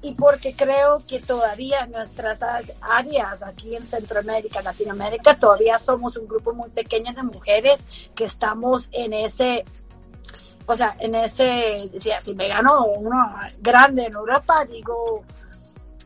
[0.00, 2.40] y porque creo que todavía nuestras
[2.80, 8.88] áreas aquí en Centroamérica, Latinoamérica, todavía somos un grupo muy pequeño de mujeres que estamos
[8.92, 9.64] en ese,
[10.66, 13.16] o sea, en ese, decía, si me gano uno
[13.58, 15.24] grande en Europa, digo,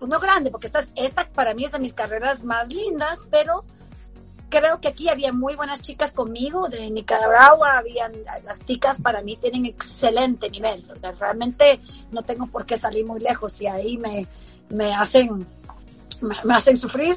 [0.01, 3.62] uno grande, porque esta, esta para mí es de mis carreras más lindas, pero
[4.52, 8.12] creo que aquí había muy buenas chicas conmigo, de Nicaragua, habían,
[8.44, 13.06] las chicas para mí tienen excelente nivel, o sea, realmente no tengo por qué salir
[13.06, 14.28] muy lejos y ahí me,
[14.68, 15.46] me hacen,
[16.20, 17.16] me, hacen sufrir,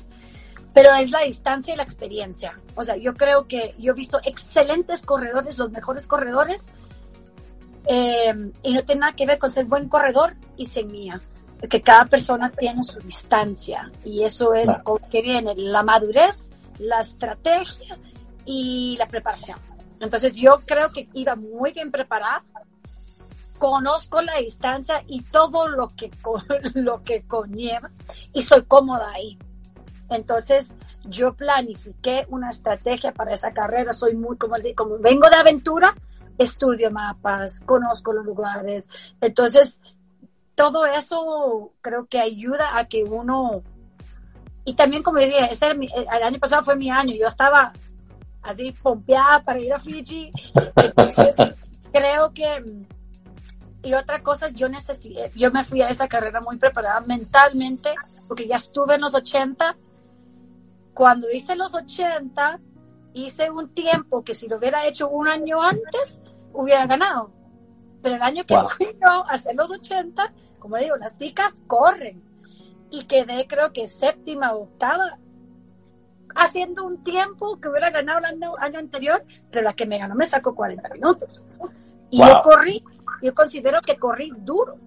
[0.73, 2.57] pero es la distancia y la experiencia.
[2.73, 6.67] O sea, yo creo que yo he visto excelentes corredores, los mejores corredores,
[7.87, 11.41] eh, y no tiene nada que ver con ser buen corredor y semillas.
[11.69, 17.01] Que cada persona tiene su distancia y eso es con que viene la madurez la
[17.01, 17.97] estrategia
[18.45, 19.59] y la preparación.
[19.99, 22.43] Entonces yo creo que iba muy bien preparada,
[23.57, 26.11] conozco la distancia y todo lo que,
[26.75, 27.89] lo que conlleva
[28.33, 29.37] y soy cómoda ahí.
[30.09, 35.95] Entonces yo planifiqué una estrategia para esa carrera, soy muy, como, como vengo de aventura,
[36.37, 38.87] estudio mapas, conozco los lugares.
[39.21, 39.81] Entonces
[40.55, 43.63] todo eso creo que ayuda a que uno
[44.65, 47.13] y también, como dije, ese el, año pasado fue mi año.
[47.13, 47.71] Yo estaba
[48.41, 50.31] así pompeada para ir a Fiji.
[50.75, 51.35] Entonces,
[51.93, 52.63] creo que.
[53.83, 57.93] Y otra cosa, yo necesité, yo me fui a esa carrera muy preparada mentalmente,
[58.27, 59.77] porque ya estuve en los 80.
[60.95, 62.59] Cuando hice los 80,
[63.13, 66.23] hice un tiempo que si lo hubiera hecho un año antes,
[66.53, 67.29] hubiera ganado.
[68.01, 72.24] Pero el año que fui yo a hacer los 80, como digo, las chicas corren
[72.95, 75.17] y quedé creo que séptima o octava
[76.33, 80.25] haciendo un tiempo que hubiera ganado el año, anterior, pero la que me ganó me
[80.25, 81.41] sacó 40 minutos.
[82.09, 82.83] Y yo corrí,
[83.21, 84.77] yo considero que corrí duro.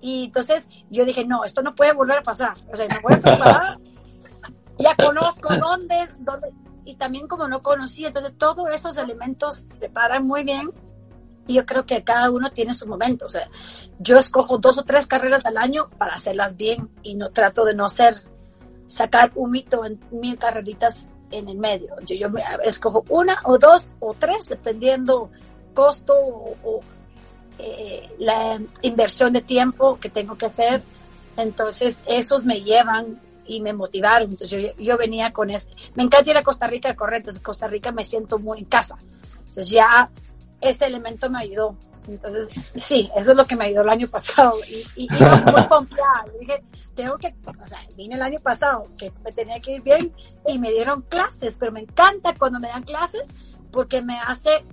[0.00, 2.56] Y entonces yo dije, no, esto no puede volver a pasar.
[2.70, 3.78] O sea, me voy a preparar.
[4.78, 6.48] ya conozco dónde, dónde.
[6.84, 10.70] Y también como no conocía, entonces todos esos elementos preparan muy bien
[11.46, 13.26] y yo creo que cada uno tiene su momento.
[13.26, 13.48] O sea,
[13.98, 17.74] yo escojo dos o tres carreras al año para hacerlas bien y no trato de
[17.74, 18.22] no ser,
[18.86, 21.94] sacar un mito en mil carreritas en el medio.
[22.04, 22.28] Yo, yo
[22.64, 25.30] escojo una o dos o tres, dependiendo
[25.74, 26.80] costo o,
[27.58, 30.82] eh, la inversión de tiempo que tengo que hacer.
[31.36, 34.30] Entonces, esos me llevan y me motivaron.
[34.30, 37.42] Entonces yo, yo venía con este, me encanta ir a Costa Rica a correr, entonces
[37.42, 38.96] Costa Rica me siento muy en casa.
[39.38, 40.10] Entonces ya
[40.60, 41.76] ese elemento me ayudó.
[42.08, 44.54] Entonces, sí, eso es lo que me ayudó el año pasado.
[44.68, 46.24] Y, y iba muy confiada.
[46.40, 46.62] Dije,
[46.94, 50.12] tengo que, o sea, vine el año pasado, que me tenía que ir bien
[50.46, 53.28] y me dieron clases, pero me encanta cuando me dan clases
[53.70, 54.64] porque me hace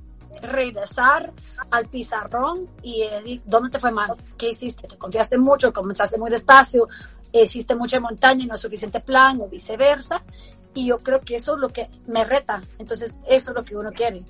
[0.41, 1.32] regresar
[1.69, 4.15] al pizarrón y decir, ¿dónde te fue mal?
[4.38, 4.88] ¿Qué hiciste?
[4.88, 5.74] ¿Te confiaste mucho?
[5.74, 6.88] ¿Comenzaste muy despacio?
[7.32, 9.41] ¿Hiciste mucha montaña y no suficiente plan?
[9.41, 10.24] O viceversa.
[10.74, 12.62] Y yo creo que eso es lo que me reta.
[12.80, 14.24] Entonces, eso es lo que uno quiere.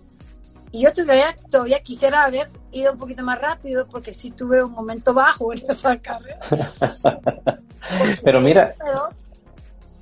[0.74, 4.72] Y yo todavía, todavía quisiera haber ido un poquito más rápido porque sí tuve un
[4.72, 6.40] momento bajo en esa carrera.
[8.24, 8.74] Pero mira,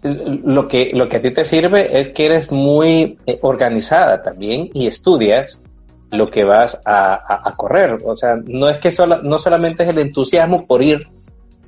[0.02, 4.70] lo que, lo que a ti te sirve es que eres muy eh, organizada también
[4.74, 5.62] y estudias
[6.10, 7.98] lo que vas a, correr.
[8.06, 11.06] O sea, no es que solo, no solamente es el entusiasmo por ir,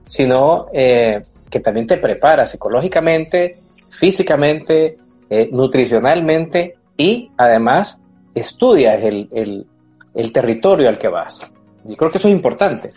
[0.07, 3.57] sino eh, que también te preparas psicológicamente,
[3.89, 4.97] físicamente,
[5.29, 7.99] eh, nutricionalmente y además
[8.35, 9.67] estudias el,
[10.13, 11.49] el, territorio al que vas.
[11.85, 12.89] Y creo que eso es importante.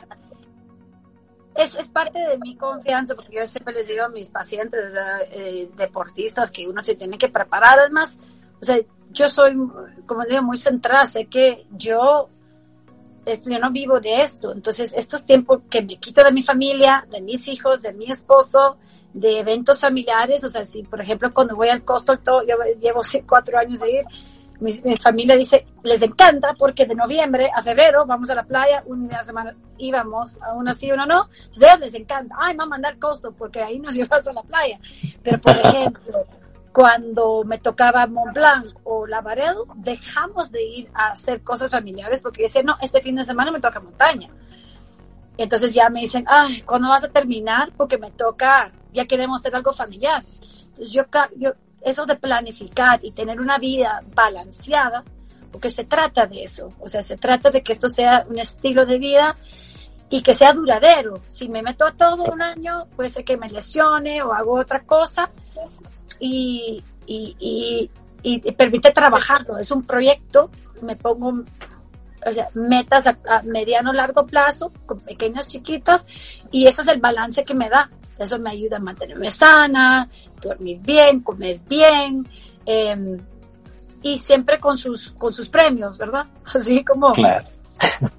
[1.54, 4.92] Es, es, parte de mi confianza, porque yo siempre les digo a mis pacientes
[5.30, 7.78] eh, deportistas que uno se tiene que preparar.
[7.78, 8.18] Además,
[8.60, 8.78] o sea,
[9.10, 9.54] yo soy,
[10.06, 12.28] como digo, muy centrada, sé que yo,
[13.44, 17.22] yo no vivo de esto, entonces estos tiempos que me quito de mi familia, de
[17.22, 18.76] mis hijos, de mi esposo,
[19.12, 23.58] de eventos familiares, o sea, si por ejemplo cuando voy al costo, yo llevo cuatro
[23.58, 24.04] años de ir,
[24.60, 29.22] mi, familia dice, les encanta porque de noviembre a febrero vamos a la playa, una
[29.22, 31.28] semana íbamos, a una sí, una no.
[31.36, 34.42] Entonces a les encanta, ay, mamá, anda al costo porque ahí nos llevas a la
[34.42, 34.78] playa.
[35.22, 36.26] Pero por ejemplo,
[36.72, 42.42] cuando me tocaba Mont Blanc o Lavaredo, dejamos de ir a hacer cosas familiares porque
[42.42, 44.28] decía, no, este fin de semana me toca montaña.
[45.38, 47.72] Entonces ya me dicen, ay, ¿cuándo vas a terminar?
[47.76, 50.22] Porque me toca, ya queremos hacer algo familiar.
[50.68, 51.04] Entonces yo,
[51.36, 51.52] yo
[51.86, 55.04] eso de planificar y tener una vida balanceada,
[55.52, 58.84] porque se trata de eso, o sea, se trata de que esto sea un estilo
[58.84, 59.36] de vida
[60.10, 61.22] y que sea duradero.
[61.28, 64.80] Si me meto a todo un año, puede ser que me lesione o hago otra
[64.80, 65.30] cosa
[66.18, 66.82] y,
[68.58, 69.56] permite trabajarlo.
[69.56, 70.50] Es un proyecto,
[70.82, 71.44] me pongo
[72.26, 76.04] o sea, metas a, a mediano largo plazo, con pequeñas chiquitas,
[76.50, 77.88] y eso es el balance que me da.
[78.18, 80.08] Eso me ayuda a mantenerme sana,
[80.40, 82.26] dormir bien, comer bien,
[82.64, 83.18] em,
[84.02, 86.26] y siempre con sus, con sus premios, ¿verdad?
[86.54, 87.12] Así como...
[87.12, 87.44] Claro.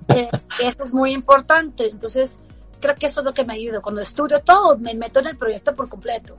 [0.09, 0.29] Eh,
[0.63, 1.89] eso es muy importante.
[1.89, 2.37] Entonces,
[2.79, 3.81] creo que eso es lo que me ayuda.
[3.81, 6.37] Cuando estudio todo, me meto en el proyecto por completo.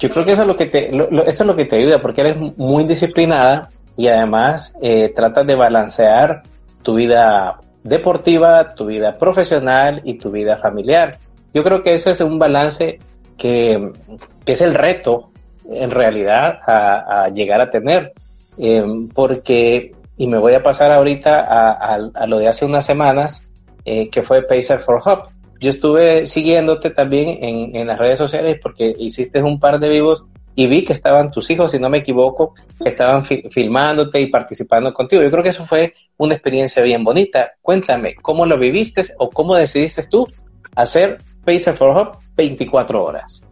[0.00, 2.22] Yo creo que eso es lo que te, eso es lo que te ayuda, porque
[2.22, 6.42] eres muy disciplinada y además eh, tratas de balancear
[6.82, 11.18] tu vida deportiva, tu vida profesional y tu vida familiar.
[11.52, 12.98] Yo creo que eso es un balance
[13.36, 13.90] que,
[14.46, 15.30] es el reto
[15.68, 18.12] en realidad a, llegar a tener.
[18.58, 18.84] Eh,
[19.14, 23.46] porque, y me voy a pasar ahorita a, lo de hace unas semanas,
[23.84, 25.30] eh, que fue Pacer for Hub.
[25.60, 30.24] Yo estuve siguiéndote también en, en las redes sociales porque hiciste un par de vivos
[30.54, 34.92] y vi que estaban tus hijos, si no me equivoco, que estaban filmándote y participando
[34.92, 35.22] contigo.
[35.22, 37.52] Yo creo que eso fue una experiencia bien bonita.
[37.62, 40.26] Cuéntame, ¿cómo lo viviste o cómo decidiste tú
[40.74, 43.46] hacer Pacer for Hub 24 horas?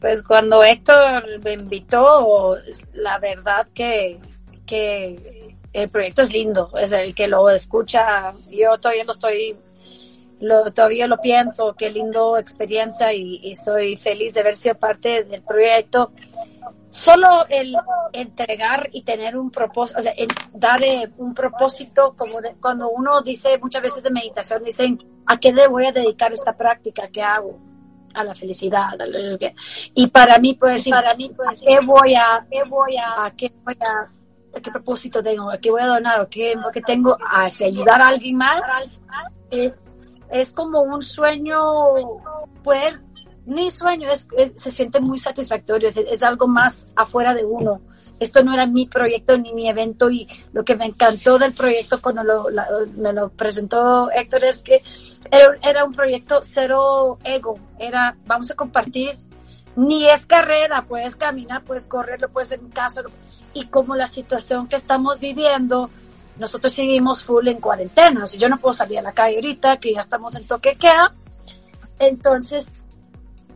[0.00, 2.56] Pues cuando Héctor me invitó,
[2.94, 4.18] la verdad que,
[4.66, 9.56] que el proyecto es lindo, es el que lo escucha, yo todavía lo estoy,
[10.40, 15.42] lo, todavía lo pienso, qué lindo experiencia y, estoy feliz de haber sido parte del
[15.42, 16.12] proyecto.
[16.90, 17.76] Solo el
[18.12, 20.12] entregar y tener un propósito, o sea,
[20.52, 25.52] dar eh, un propósito, como cuando uno dice muchas veces de meditación, dicen, ¿a qué
[25.52, 27.58] le voy a dedicar esta práctica que hago?
[28.14, 28.90] a la felicidad.
[29.94, 33.74] y para mí, pues, para mí, pues, ¿qué voy a, qué voy a, qué voy
[33.74, 35.50] a, qué propósito tengo?
[35.50, 36.20] ¿A qué voy a donar?
[36.20, 37.16] ¿O qué, qué tengo?
[37.20, 38.62] ¿A ayudar a alguien más?
[39.50, 39.82] Es,
[40.34, 41.60] es como un sueño,
[42.64, 43.00] poder,
[43.46, 47.80] ni sueño, es, se siente muy satisfactorio, es, es algo más afuera de uno.
[48.18, 52.00] Esto no era mi proyecto ni mi evento y lo que me encantó del proyecto
[52.02, 52.46] cuando lo,
[52.96, 54.82] me lo presentó Héctor es que
[55.62, 59.16] era, un proyecto cero ego, era vamos a compartir,
[59.76, 63.02] ni es carrera, puedes caminar, puedes correr, lo puedes en casa
[63.52, 65.90] y como la situación que estamos viviendo,
[66.38, 69.94] nosotros seguimos full en cuarentena, o yo no puedo salir a la calle ahorita que
[69.94, 71.12] ya estamos en toque queda,
[71.98, 72.66] entonces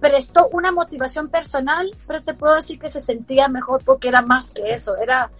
[0.00, 4.52] prestó una motivación personal, pero te puedo decir que se sentía mejor porque era más
[4.52, 5.30] que eso, era,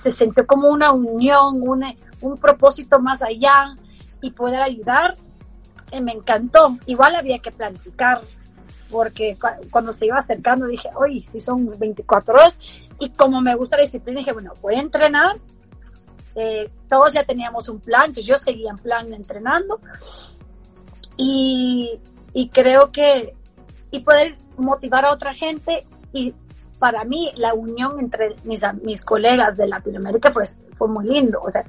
[0.00, 1.84] se sintió como una unión, un,
[2.20, 3.74] un propósito más allá
[4.20, 5.16] y poder ayudar,
[6.00, 6.78] me encantó.
[6.86, 8.22] Igual había que planificar
[8.90, 9.36] porque
[9.70, 12.58] cuando se iba acercando dije, oye, si son 24 horas,
[12.98, 15.36] y como me gusta la disciplina, dije, bueno, voy a entrenar.
[16.34, 19.80] Eh, todos ya teníamos un plan, entonces yo seguía en plan entrenando.
[21.16, 22.00] Y,
[22.32, 23.34] y creo que,
[23.90, 26.34] y poder motivar a otra gente y
[26.78, 31.48] para mí la unión entre mis, mis colegas de Latinoamérica pues fue muy lindo, o
[31.48, 31.64] sea,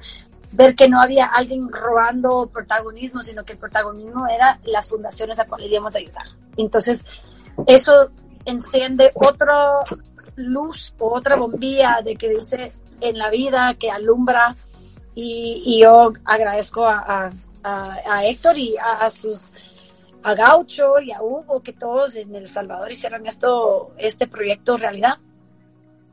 [0.51, 5.45] ver que no había alguien robando protagonismo, sino que el protagonismo era las fundaciones a
[5.45, 6.25] cuales íbamos a ayudar.
[6.57, 7.05] Entonces,
[7.67, 8.09] eso
[8.45, 9.79] enciende otra
[10.35, 14.55] luz o otra bombilla de que dice en la vida que alumbra.
[15.15, 17.29] Y, yo agradezco a,
[17.63, 19.51] a, Héctor y a, sus
[20.23, 25.17] a Gaucho y a Hugo que todos en El Salvador hicieron esto este proyecto realidad.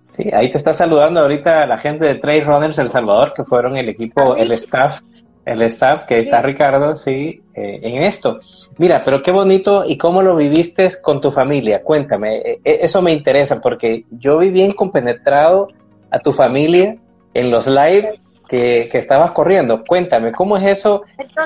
[0.03, 3.77] Sí, ahí te está saludando ahorita la gente de Trail Runners El Salvador, que fueron
[3.77, 5.01] el equipo, el staff,
[5.45, 8.41] el staff, que está Ricardo, sí, eh, en esto.
[8.79, 11.83] Mira, pero qué bonito y cómo lo viviste con tu familia.
[11.83, 15.69] Cuéntame, eh, eh, eso me interesa porque yo vi bien compenetrado
[16.11, 16.97] a tu familia
[17.35, 19.85] en los live que, que estabas corriendo.
[19.85, 21.03] Cuéntame, ¿cómo es eso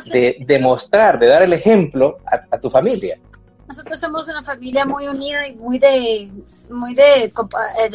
[0.07, 3.19] de demostrar, de, dar el ejemplo a tu familia?
[3.67, 6.31] Nosotros somos una familia muy unida y muy de
[6.71, 7.33] muy de, eh,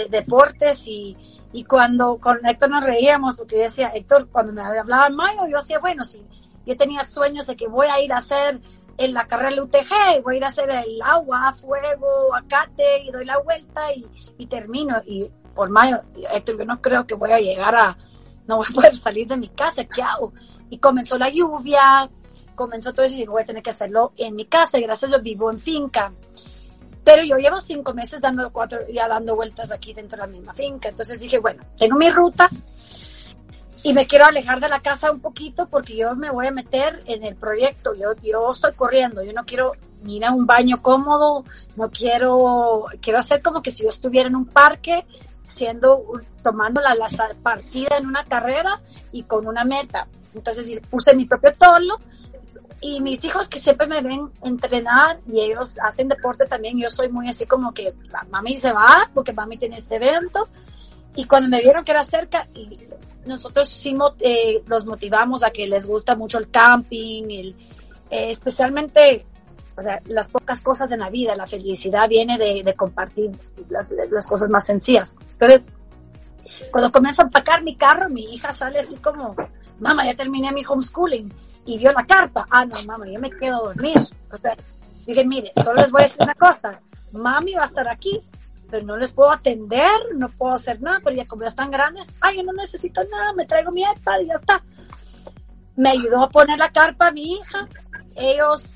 [0.10, 1.16] deportes y,
[1.52, 5.48] y, cuando con Héctor nos reíamos porque yo decía, Héctor, cuando me hablaba en mayo,
[5.50, 6.24] yo decía, bueno, sí,
[6.66, 8.60] yo tenía sueños de que voy a ir a hacer
[8.98, 13.12] en la carrera del UTG, voy a ir a hacer el agua, fuego, acate y
[13.12, 15.02] doy la vuelta y, termino.
[15.06, 17.98] Y por mayo, Héctor, yo no creo que voy a llegar a,
[18.46, 20.34] no voy a poder salir de mi casa, ¿qué hago?
[20.70, 22.10] Y comenzó la lluvia,
[22.56, 25.14] comenzó todo eso y voy a tener que hacerlo en mi casa y gracias a
[25.14, 26.12] Dios vivo en finca.
[27.04, 30.54] Pero yo llevo cinco meses dando cuatro, ya dando vueltas aquí dentro de la misma
[30.54, 30.90] finca.
[30.90, 32.50] Entonces dije, bueno, tengo mi ruta
[33.82, 37.02] y me quiero alejar de la casa un poquito porque yo me voy a meter
[37.06, 37.94] en el proyecto.
[37.94, 39.72] Yo, yo estoy corriendo, yo no quiero
[40.06, 41.46] ir a un baño cómodo,
[41.76, 45.06] no quiero, quiero hacer como que si yo estuviera en un parque
[45.48, 46.04] siendo,
[46.44, 47.08] tomando la, la
[47.42, 48.82] partida en una carrera
[49.12, 50.08] y con una meta.
[50.36, 51.98] Entonces puse mi propio tolo
[52.82, 57.10] y mis hijos que siempre me ven entrenar y ellos hacen deporte también, yo soy
[57.10, 57.94] muy así como que
[58.30, 60.48] mami se va porque mami tiene este evento
[61.16, 62.78] y cuando me vieron que era cerca y
[63.26, 67.56] nosotros sí eh, los motivamos a que les gusta mucho el camping, el,
[68.10, 69.26] eh, especialmente
[69.76, 73.32] o sea, las pocas cosas en la vida, la felicidad viene de, de compartir
[73.70, 75.16] las, las, cosas más sencillas.
[75.34, 75.62] Entonces,
[76.72, 79.36] cuando comienzo a empacar mi carro, mi hija sale así como,
[79.80, 81.32] mamá, ya terminé mi homeschooling
[81.70, 82.48] y vio la carpa.
[82.50, 84.00] Ah, no, mamá, yo me quedo a dormir.
[84.32, 84.56] O sea,
[85.06, 86.82] dije, mire, solo les voy a decir una cosa.
[87.12, 88.20] Mami va a estar aquí,
[88.72, 92.08] pero no les puedo atender, no puedo hacer nada, pero ya como ya están grandes,
[92.22, 94.64] ay, yo no necesito nada, me traigo mi iPad y ya está.
[95.76, 97.68] Me ayudó a poner la carpa a mi hija.
[98.16, 98.74] Ellos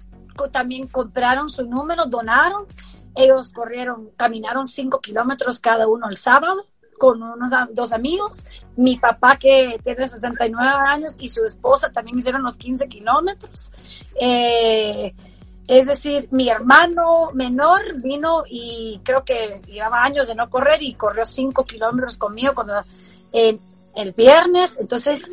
[0.51, 2.67] también compraron su número, donaron.
[3.15, 6.67] Ellos corrieron, caminaron cinco kilómetros cada uno el sábado
[7.03, 8.45] con unos dos amigos,
[8.77, 13.73] mi papá que tiene 69 años y su esposa también hicieron los 15 kilómetros.
[14.17, 15.13] Eh,
[15.67, 20.93] es decir, mi hermano menor vino y creo que llevaba años de no correr y
[20.93, 22.75] corrió 5 kilómetros conmigo cuando
[23.33, 24.77] el viernes.
[24.79, 25.29] Entonces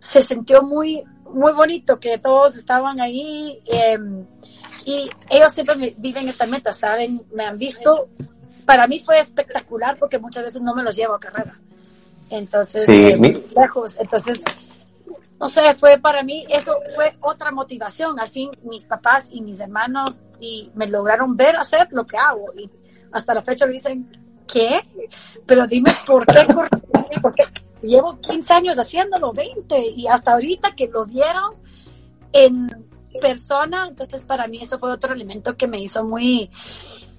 [0.00, 3.62] se sintió muy, muy bonito que todos estaban ahí.
[3.66, 4.26] Em,
[4.84, 7.22] y ellos siempre viven esta meta, ¿saben?
[7.32, 8.08] Me han visto
[8.64, 11.58] para mí fue espectacular porque muchas veces no me los llevo a carrera.
[12.30, 13.16] Entonces, eh,
[13.56, 13.98] lejos.
[13.98, 14.40] Entonces,
[15.38, 18.18] no sé, fue para mí, eso fue otra motivación.
[18.18, 22.46] Al fin, mis papás y mis hermanos y me lograron ver hacer lo que hago.
[22.56, 22.70] Y
[23.12, 24.08] hasta la fecha me dicen,
[24.46, 24.80] ¿qué?
[25.46, 26.46] Pero dime, ¿por qué?
[27.20, 27.44] Porque
[27.82, 31.54] llevo 15 años haciéndolo, 20, y hasta ahorita que lo vieron
[32.32, 32.68] en
[33.20, 36.50] persona, entonces para mí eso fue otro elemento que me hizo muy,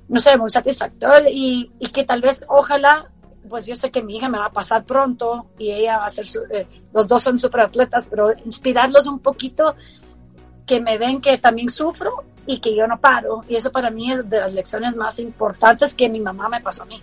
[0.10, 3.10] no sé, muy satisfactorio y, y, que tal vez, ojalá,
[3.50, 6.10] pues yo sé que mi hija me va a pasar pronto y ella va a
[6.10, 9.76] ser, eh, los dos son super atletas, pero inspirarlos un poquito,
[10.66, 13.44] que me ven que también sufro y que yo no paro.
[13.48, 16.84] Y eso para mí es de las lecciones más importantes que mi mamá me pasó
[16.84, 17.02] a mí.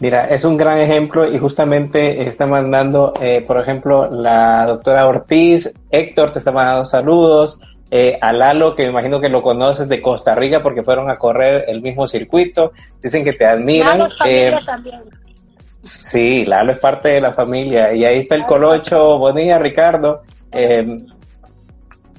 [0.00, 5.74] Mira, es un gran ejemplo y justamente está mandando, eh, por ejemplo, la doctora Ortiz,
[5.90, 7.60] Héctor te está mandando saludos,
[7.90, 11.16] eh, a Lalo, que me imagino que lo conoces de Costa Rica porque fueron a
[11.16, 12.72] correr el mismo circuito,
[13.02, 13.98] dicen que te admiran.
[13.98, 15.00] Lalo eh, también.
[16.02, 20.22] Sí, Lalo es parte de la familia y ahí está el Colocho, Bonilla, Ricardo.
[20.52, 20.98] Eh,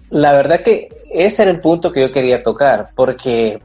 [0.10, 3.62] la verdad que ese era el punto que yo quería tocar, porque,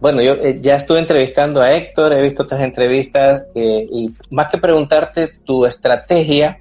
[0.00, 4.56] bueno, yo eh, ya estuve entrevistando a Héctor, he visto otras entrevistas y más que
[4.56, 6.60] preguntarte tu estrategia,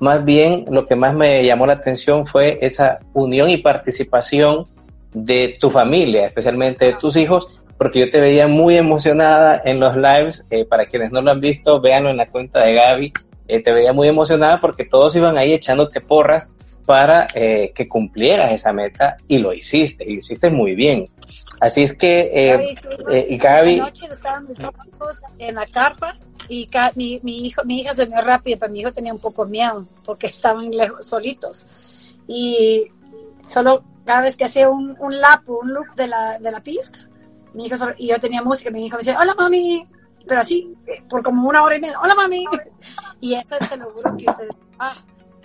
[0.00, 4.64] más bien lo que más me llamó la atención fue esa unión y participación
[5.12, 9.96] de tu familia, especialmente de tus hijos, porque yo te veía muy emocionada en los
[9.96, 10.44] lives.
[10.50, 13.12] Eh, para quienes no lo han visto, véanlo en la cuenta de Gaby.
[13.48, 16.52] Eh, te veía muy emocionada porque todos iban ahí echándote porras
[16.86, 21.06] para eh, que cumplieras esa meta y lo hiciste, y lo hiciste muy bien.
[21.60, 22.76] Así es que, eh,
[23.12, 23.80] eh, Gaby...
[23.80, 26.14] Anoche estaban mis hijos en la carpa
[26.48, 29.44] y mi, mi, hijo, mi hija se me rápido, pero mi hijo tenía un poco
[29.44, 31.66] miedo porque estaban lejos, solitos.
[32.26, 32.90] Y
[33.46, 36.98] solo cada vez que hacía un, un lap un loop de la, de la pista,
[37.52, 39.86] mi hijo y yo tenía música, mi hijo me decía, hola mami,
[40.26, 40.74] pero así,
[41.08, 42.44] por como una hora y media, hola mami.
[43.22, 44.24] Y eso te lo juro que
[44.78, 44.94] ah,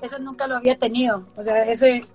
[0.01, 1.27] eso nunca lo había tenido.
[1.35, 2.05] O sea, ese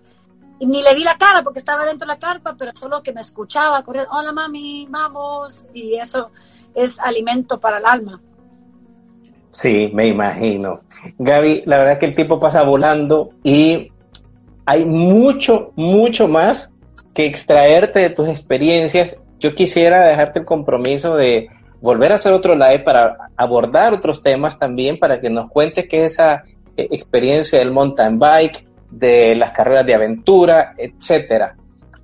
[0.61, 3.13] y ni le vi la cara porque estaba dentro de la carpa, pero solo que
[3.13, 6.31] me escuchaba correr, hola mami, vamos, y eso
[6.75, 8.21] es alimento para el alma.
[9.51, 10.83] Sí, me imagino.
[11.19, 13.91] Gaby, la verdad que el tiempo pasa volando y
[14.67, 16.73] hay mucho, mucho más
[17.15, 19.21] que extraerte de tus experiencias.
[19.39, 21.49] Yo quisiera dejarte el compromiso de
[21.81, 26.05] volver a hacer otro live para abordar otros temas también, para que nos cuentes qué
[26.05, 26.45] es esa
[26.77, 31.57] eh, experiencia del mountain bike, de las carreras de aventura, etcétera.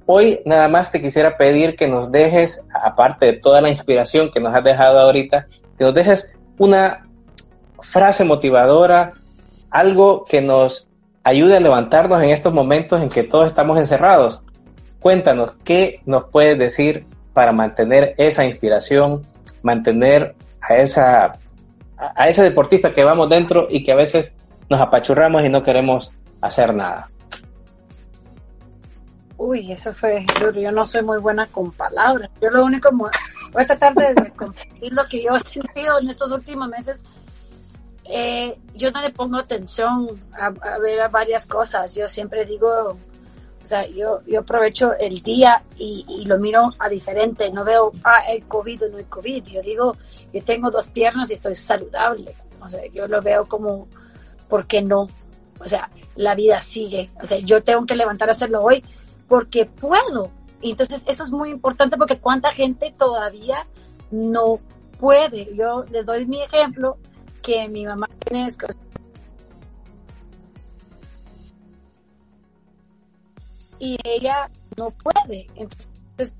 [0.07, 4.41] Hoy nada más te quisiera pedir que nos dejes, aparte de toda la inspiración que
[4.41, 7.07] nos has dejado ahorita, que nos dejes una
[7.81, 9.15] frase motivadora,
[9.71, 10.89] algo que nos
[11.25, 14.43] ayude a levantarnos en estos momentos en que todos estamos encerrados.
[15.01, 19.23] Cuéntanos qué nos puedes decir para mantener esa inspiración,
[19.63, 21.39] mantener a esa
[21.99, 24.37] a ese deportista que vamos dentro y que a veces
[24.69, 26.13] nos apachurramos y no queremos
[26.47, 27.11] hacer nada.
[29.39, 30.25] Uy, eso fue.
[30.55, 32.31] Yo no soy muy buena con palabras.
[32.41, 33.11] Yo lo único, voy
[33.55, 37.03] a tratar de compartir lo que yo he sentido en estos últimos meses.
[38.05, 41.95] Eh, yo no le pongo atención a, ver varias cosas.
[41.95, 42.97] Yo siempre digo,
[43.63, 47.51] o sea, yo, yo aprovecho el día y, lo miro a diferente.
[47.51, 49.45] No veo, ah, el COVID o no el COVID.
[49.45, 49.97] Yo digo,
[50.33, 52.35] yo tengo dos piernas y estoy saludable.
[52.61, 53.87] O sea, yo lo veo como,
[54.49, 55.09] ¿por qué no?
[55.59, 57.11] O sea, la vida sigue.
[57.23, 58.85] O sea, yo tengo que levantar a hacerlo hoy
[59.29, 60.31] porque puedo.
[60.61, 63.67] Y entonces eso es muy importante porque cuánta gente todavía
[64.11, 64.59] no
[64.99, 65.55] puede.
[65.55, 66.97] Yo les doy mi ejemplo
[67.43, 68.51] que mi mamá tiene
[73.79, 75.47] y ella no puede.
[75.55, 76.37] Entonces,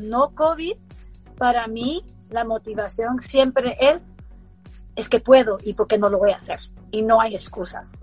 [0.00, 0.76] no COVID,
[1.36, 4.02] para mí la motivación siempre es
[4.96, 6.60] es que puedo y porque no lo voy a hacer
[6.94, 8.00] y no hay excusas.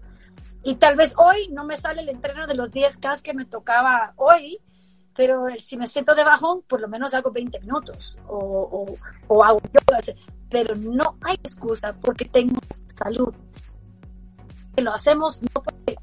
[0.63, 4.13] Y tal vez hoy no me sale el entreno de los 10K que me tocaba
[4.17, 4.59] hoy,
[5.15, 8.93] pero si me siento de bajón, por lo menos hago 20 minutos o,
[9.27, 9.99] o, hago yoga.
[10.49, 13.33] Pero no hay excusa porque tengo salud.
[14.75, 15.95] Lo hacemos no porque,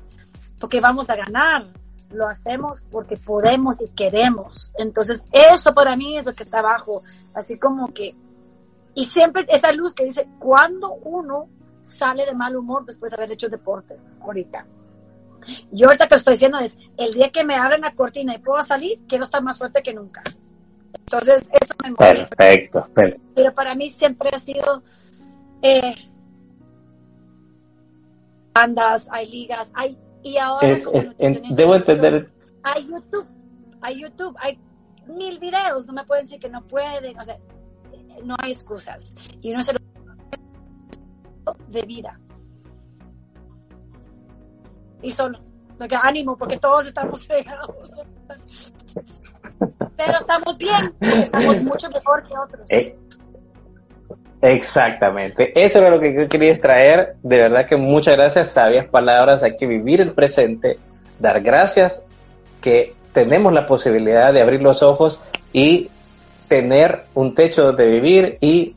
[0.58, 1.66] porque vamos a ganar,
[2.10, 4.72] lo hacemos porque podemos y queremos.
[4.78, 7.02] Entonces, eso para mí es lo que está abajo.
[7.34, 8.14] Así como que,
[8.94, 11.48] y siempre esa luz que dice, cuando uno
[11.88, 14.66] sale de mal humor después de haber hecho deporte ahorita.
[15.70, 18.62] Yo ahorita que estoy diciendo es, el día que me abren la cortina y puedo
[18.64, 20.22] salir, quiero estar más fuerte que nunca.
[20.92, 23.22] Entonces, eso me Perfecto, perfecto.
[23.34, 24.82] Pero para mí siempre ha sido
[25.62, 25.94] eh,
[28.52, 30.68] bandas, hay ligas, hay y ahora
[31.50, 32.28] debo entender
[32.62, 33.28] hay YouTube,
[33.80, 34.58] hay YouTube, hay
[35.06, 37.38] mil videos, no me pueden decir que no pueden, o sea,
[38.24, 39.14] no hay excusas.
[39.40, 39.78] Y uno se lo
[41.68, 42.18] de vida.
[45.02, 45.38] Y solo,
[45.76, 47.70] porque ánimo, porque todos estamos pegados.
[49.96, 52.66] Pero estamos bien, estamos mucho mejor que otros.
[52.70, 52.96] Eh,
[54.40, 57.16] exactamente, eso era lo que yo quería extraer.
[57.22, 59.42] De verdad que muchas gracias, sabias palabras.
[59.42, 60.78] Hay que vivir el presente,
[61.18, 62.02] dar gracias
[62.60, 65.20] que tenemos la posibilidad de abrir los ojos
[65.52, 65.90] y
[66.48, 68.74] tener un techo donde vivir y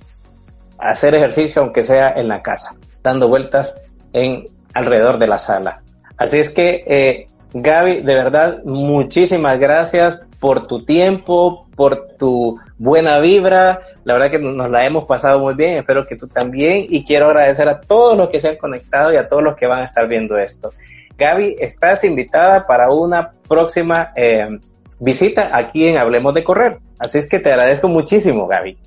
[0.81, 3.75] hacer ejercicio aunque sea en la casa, dando vueltas
[4.13, 5.81] en alrededor de la sala.
[6.17, 13.19] Así es que, eh, Gaby, de verdad, muchísimas gracias por tu tiempo, por tu buena
[13.19, 13.81] vibra.
[14.03, 16.85] La verdad que nos la hemos pasado muy bien, espero que tú también.
[16.89, 19.67] Y quiero agradecer a todos los que se han conectado y a todos los que
[19.67, 20.71] van a estar viendo esto.
[21.17, 24.59] Gaby, estás invitada para una próxima eh,
[24.99, 26.79] visita aquí en Hablemos de Correr.
[26.97, 28.77] Así es que te agradezco muchísimo, Gaby.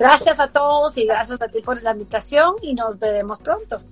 [0.00, 3.82] Gracias a todos y gracias a ti por la invitación y nos veremos pronto.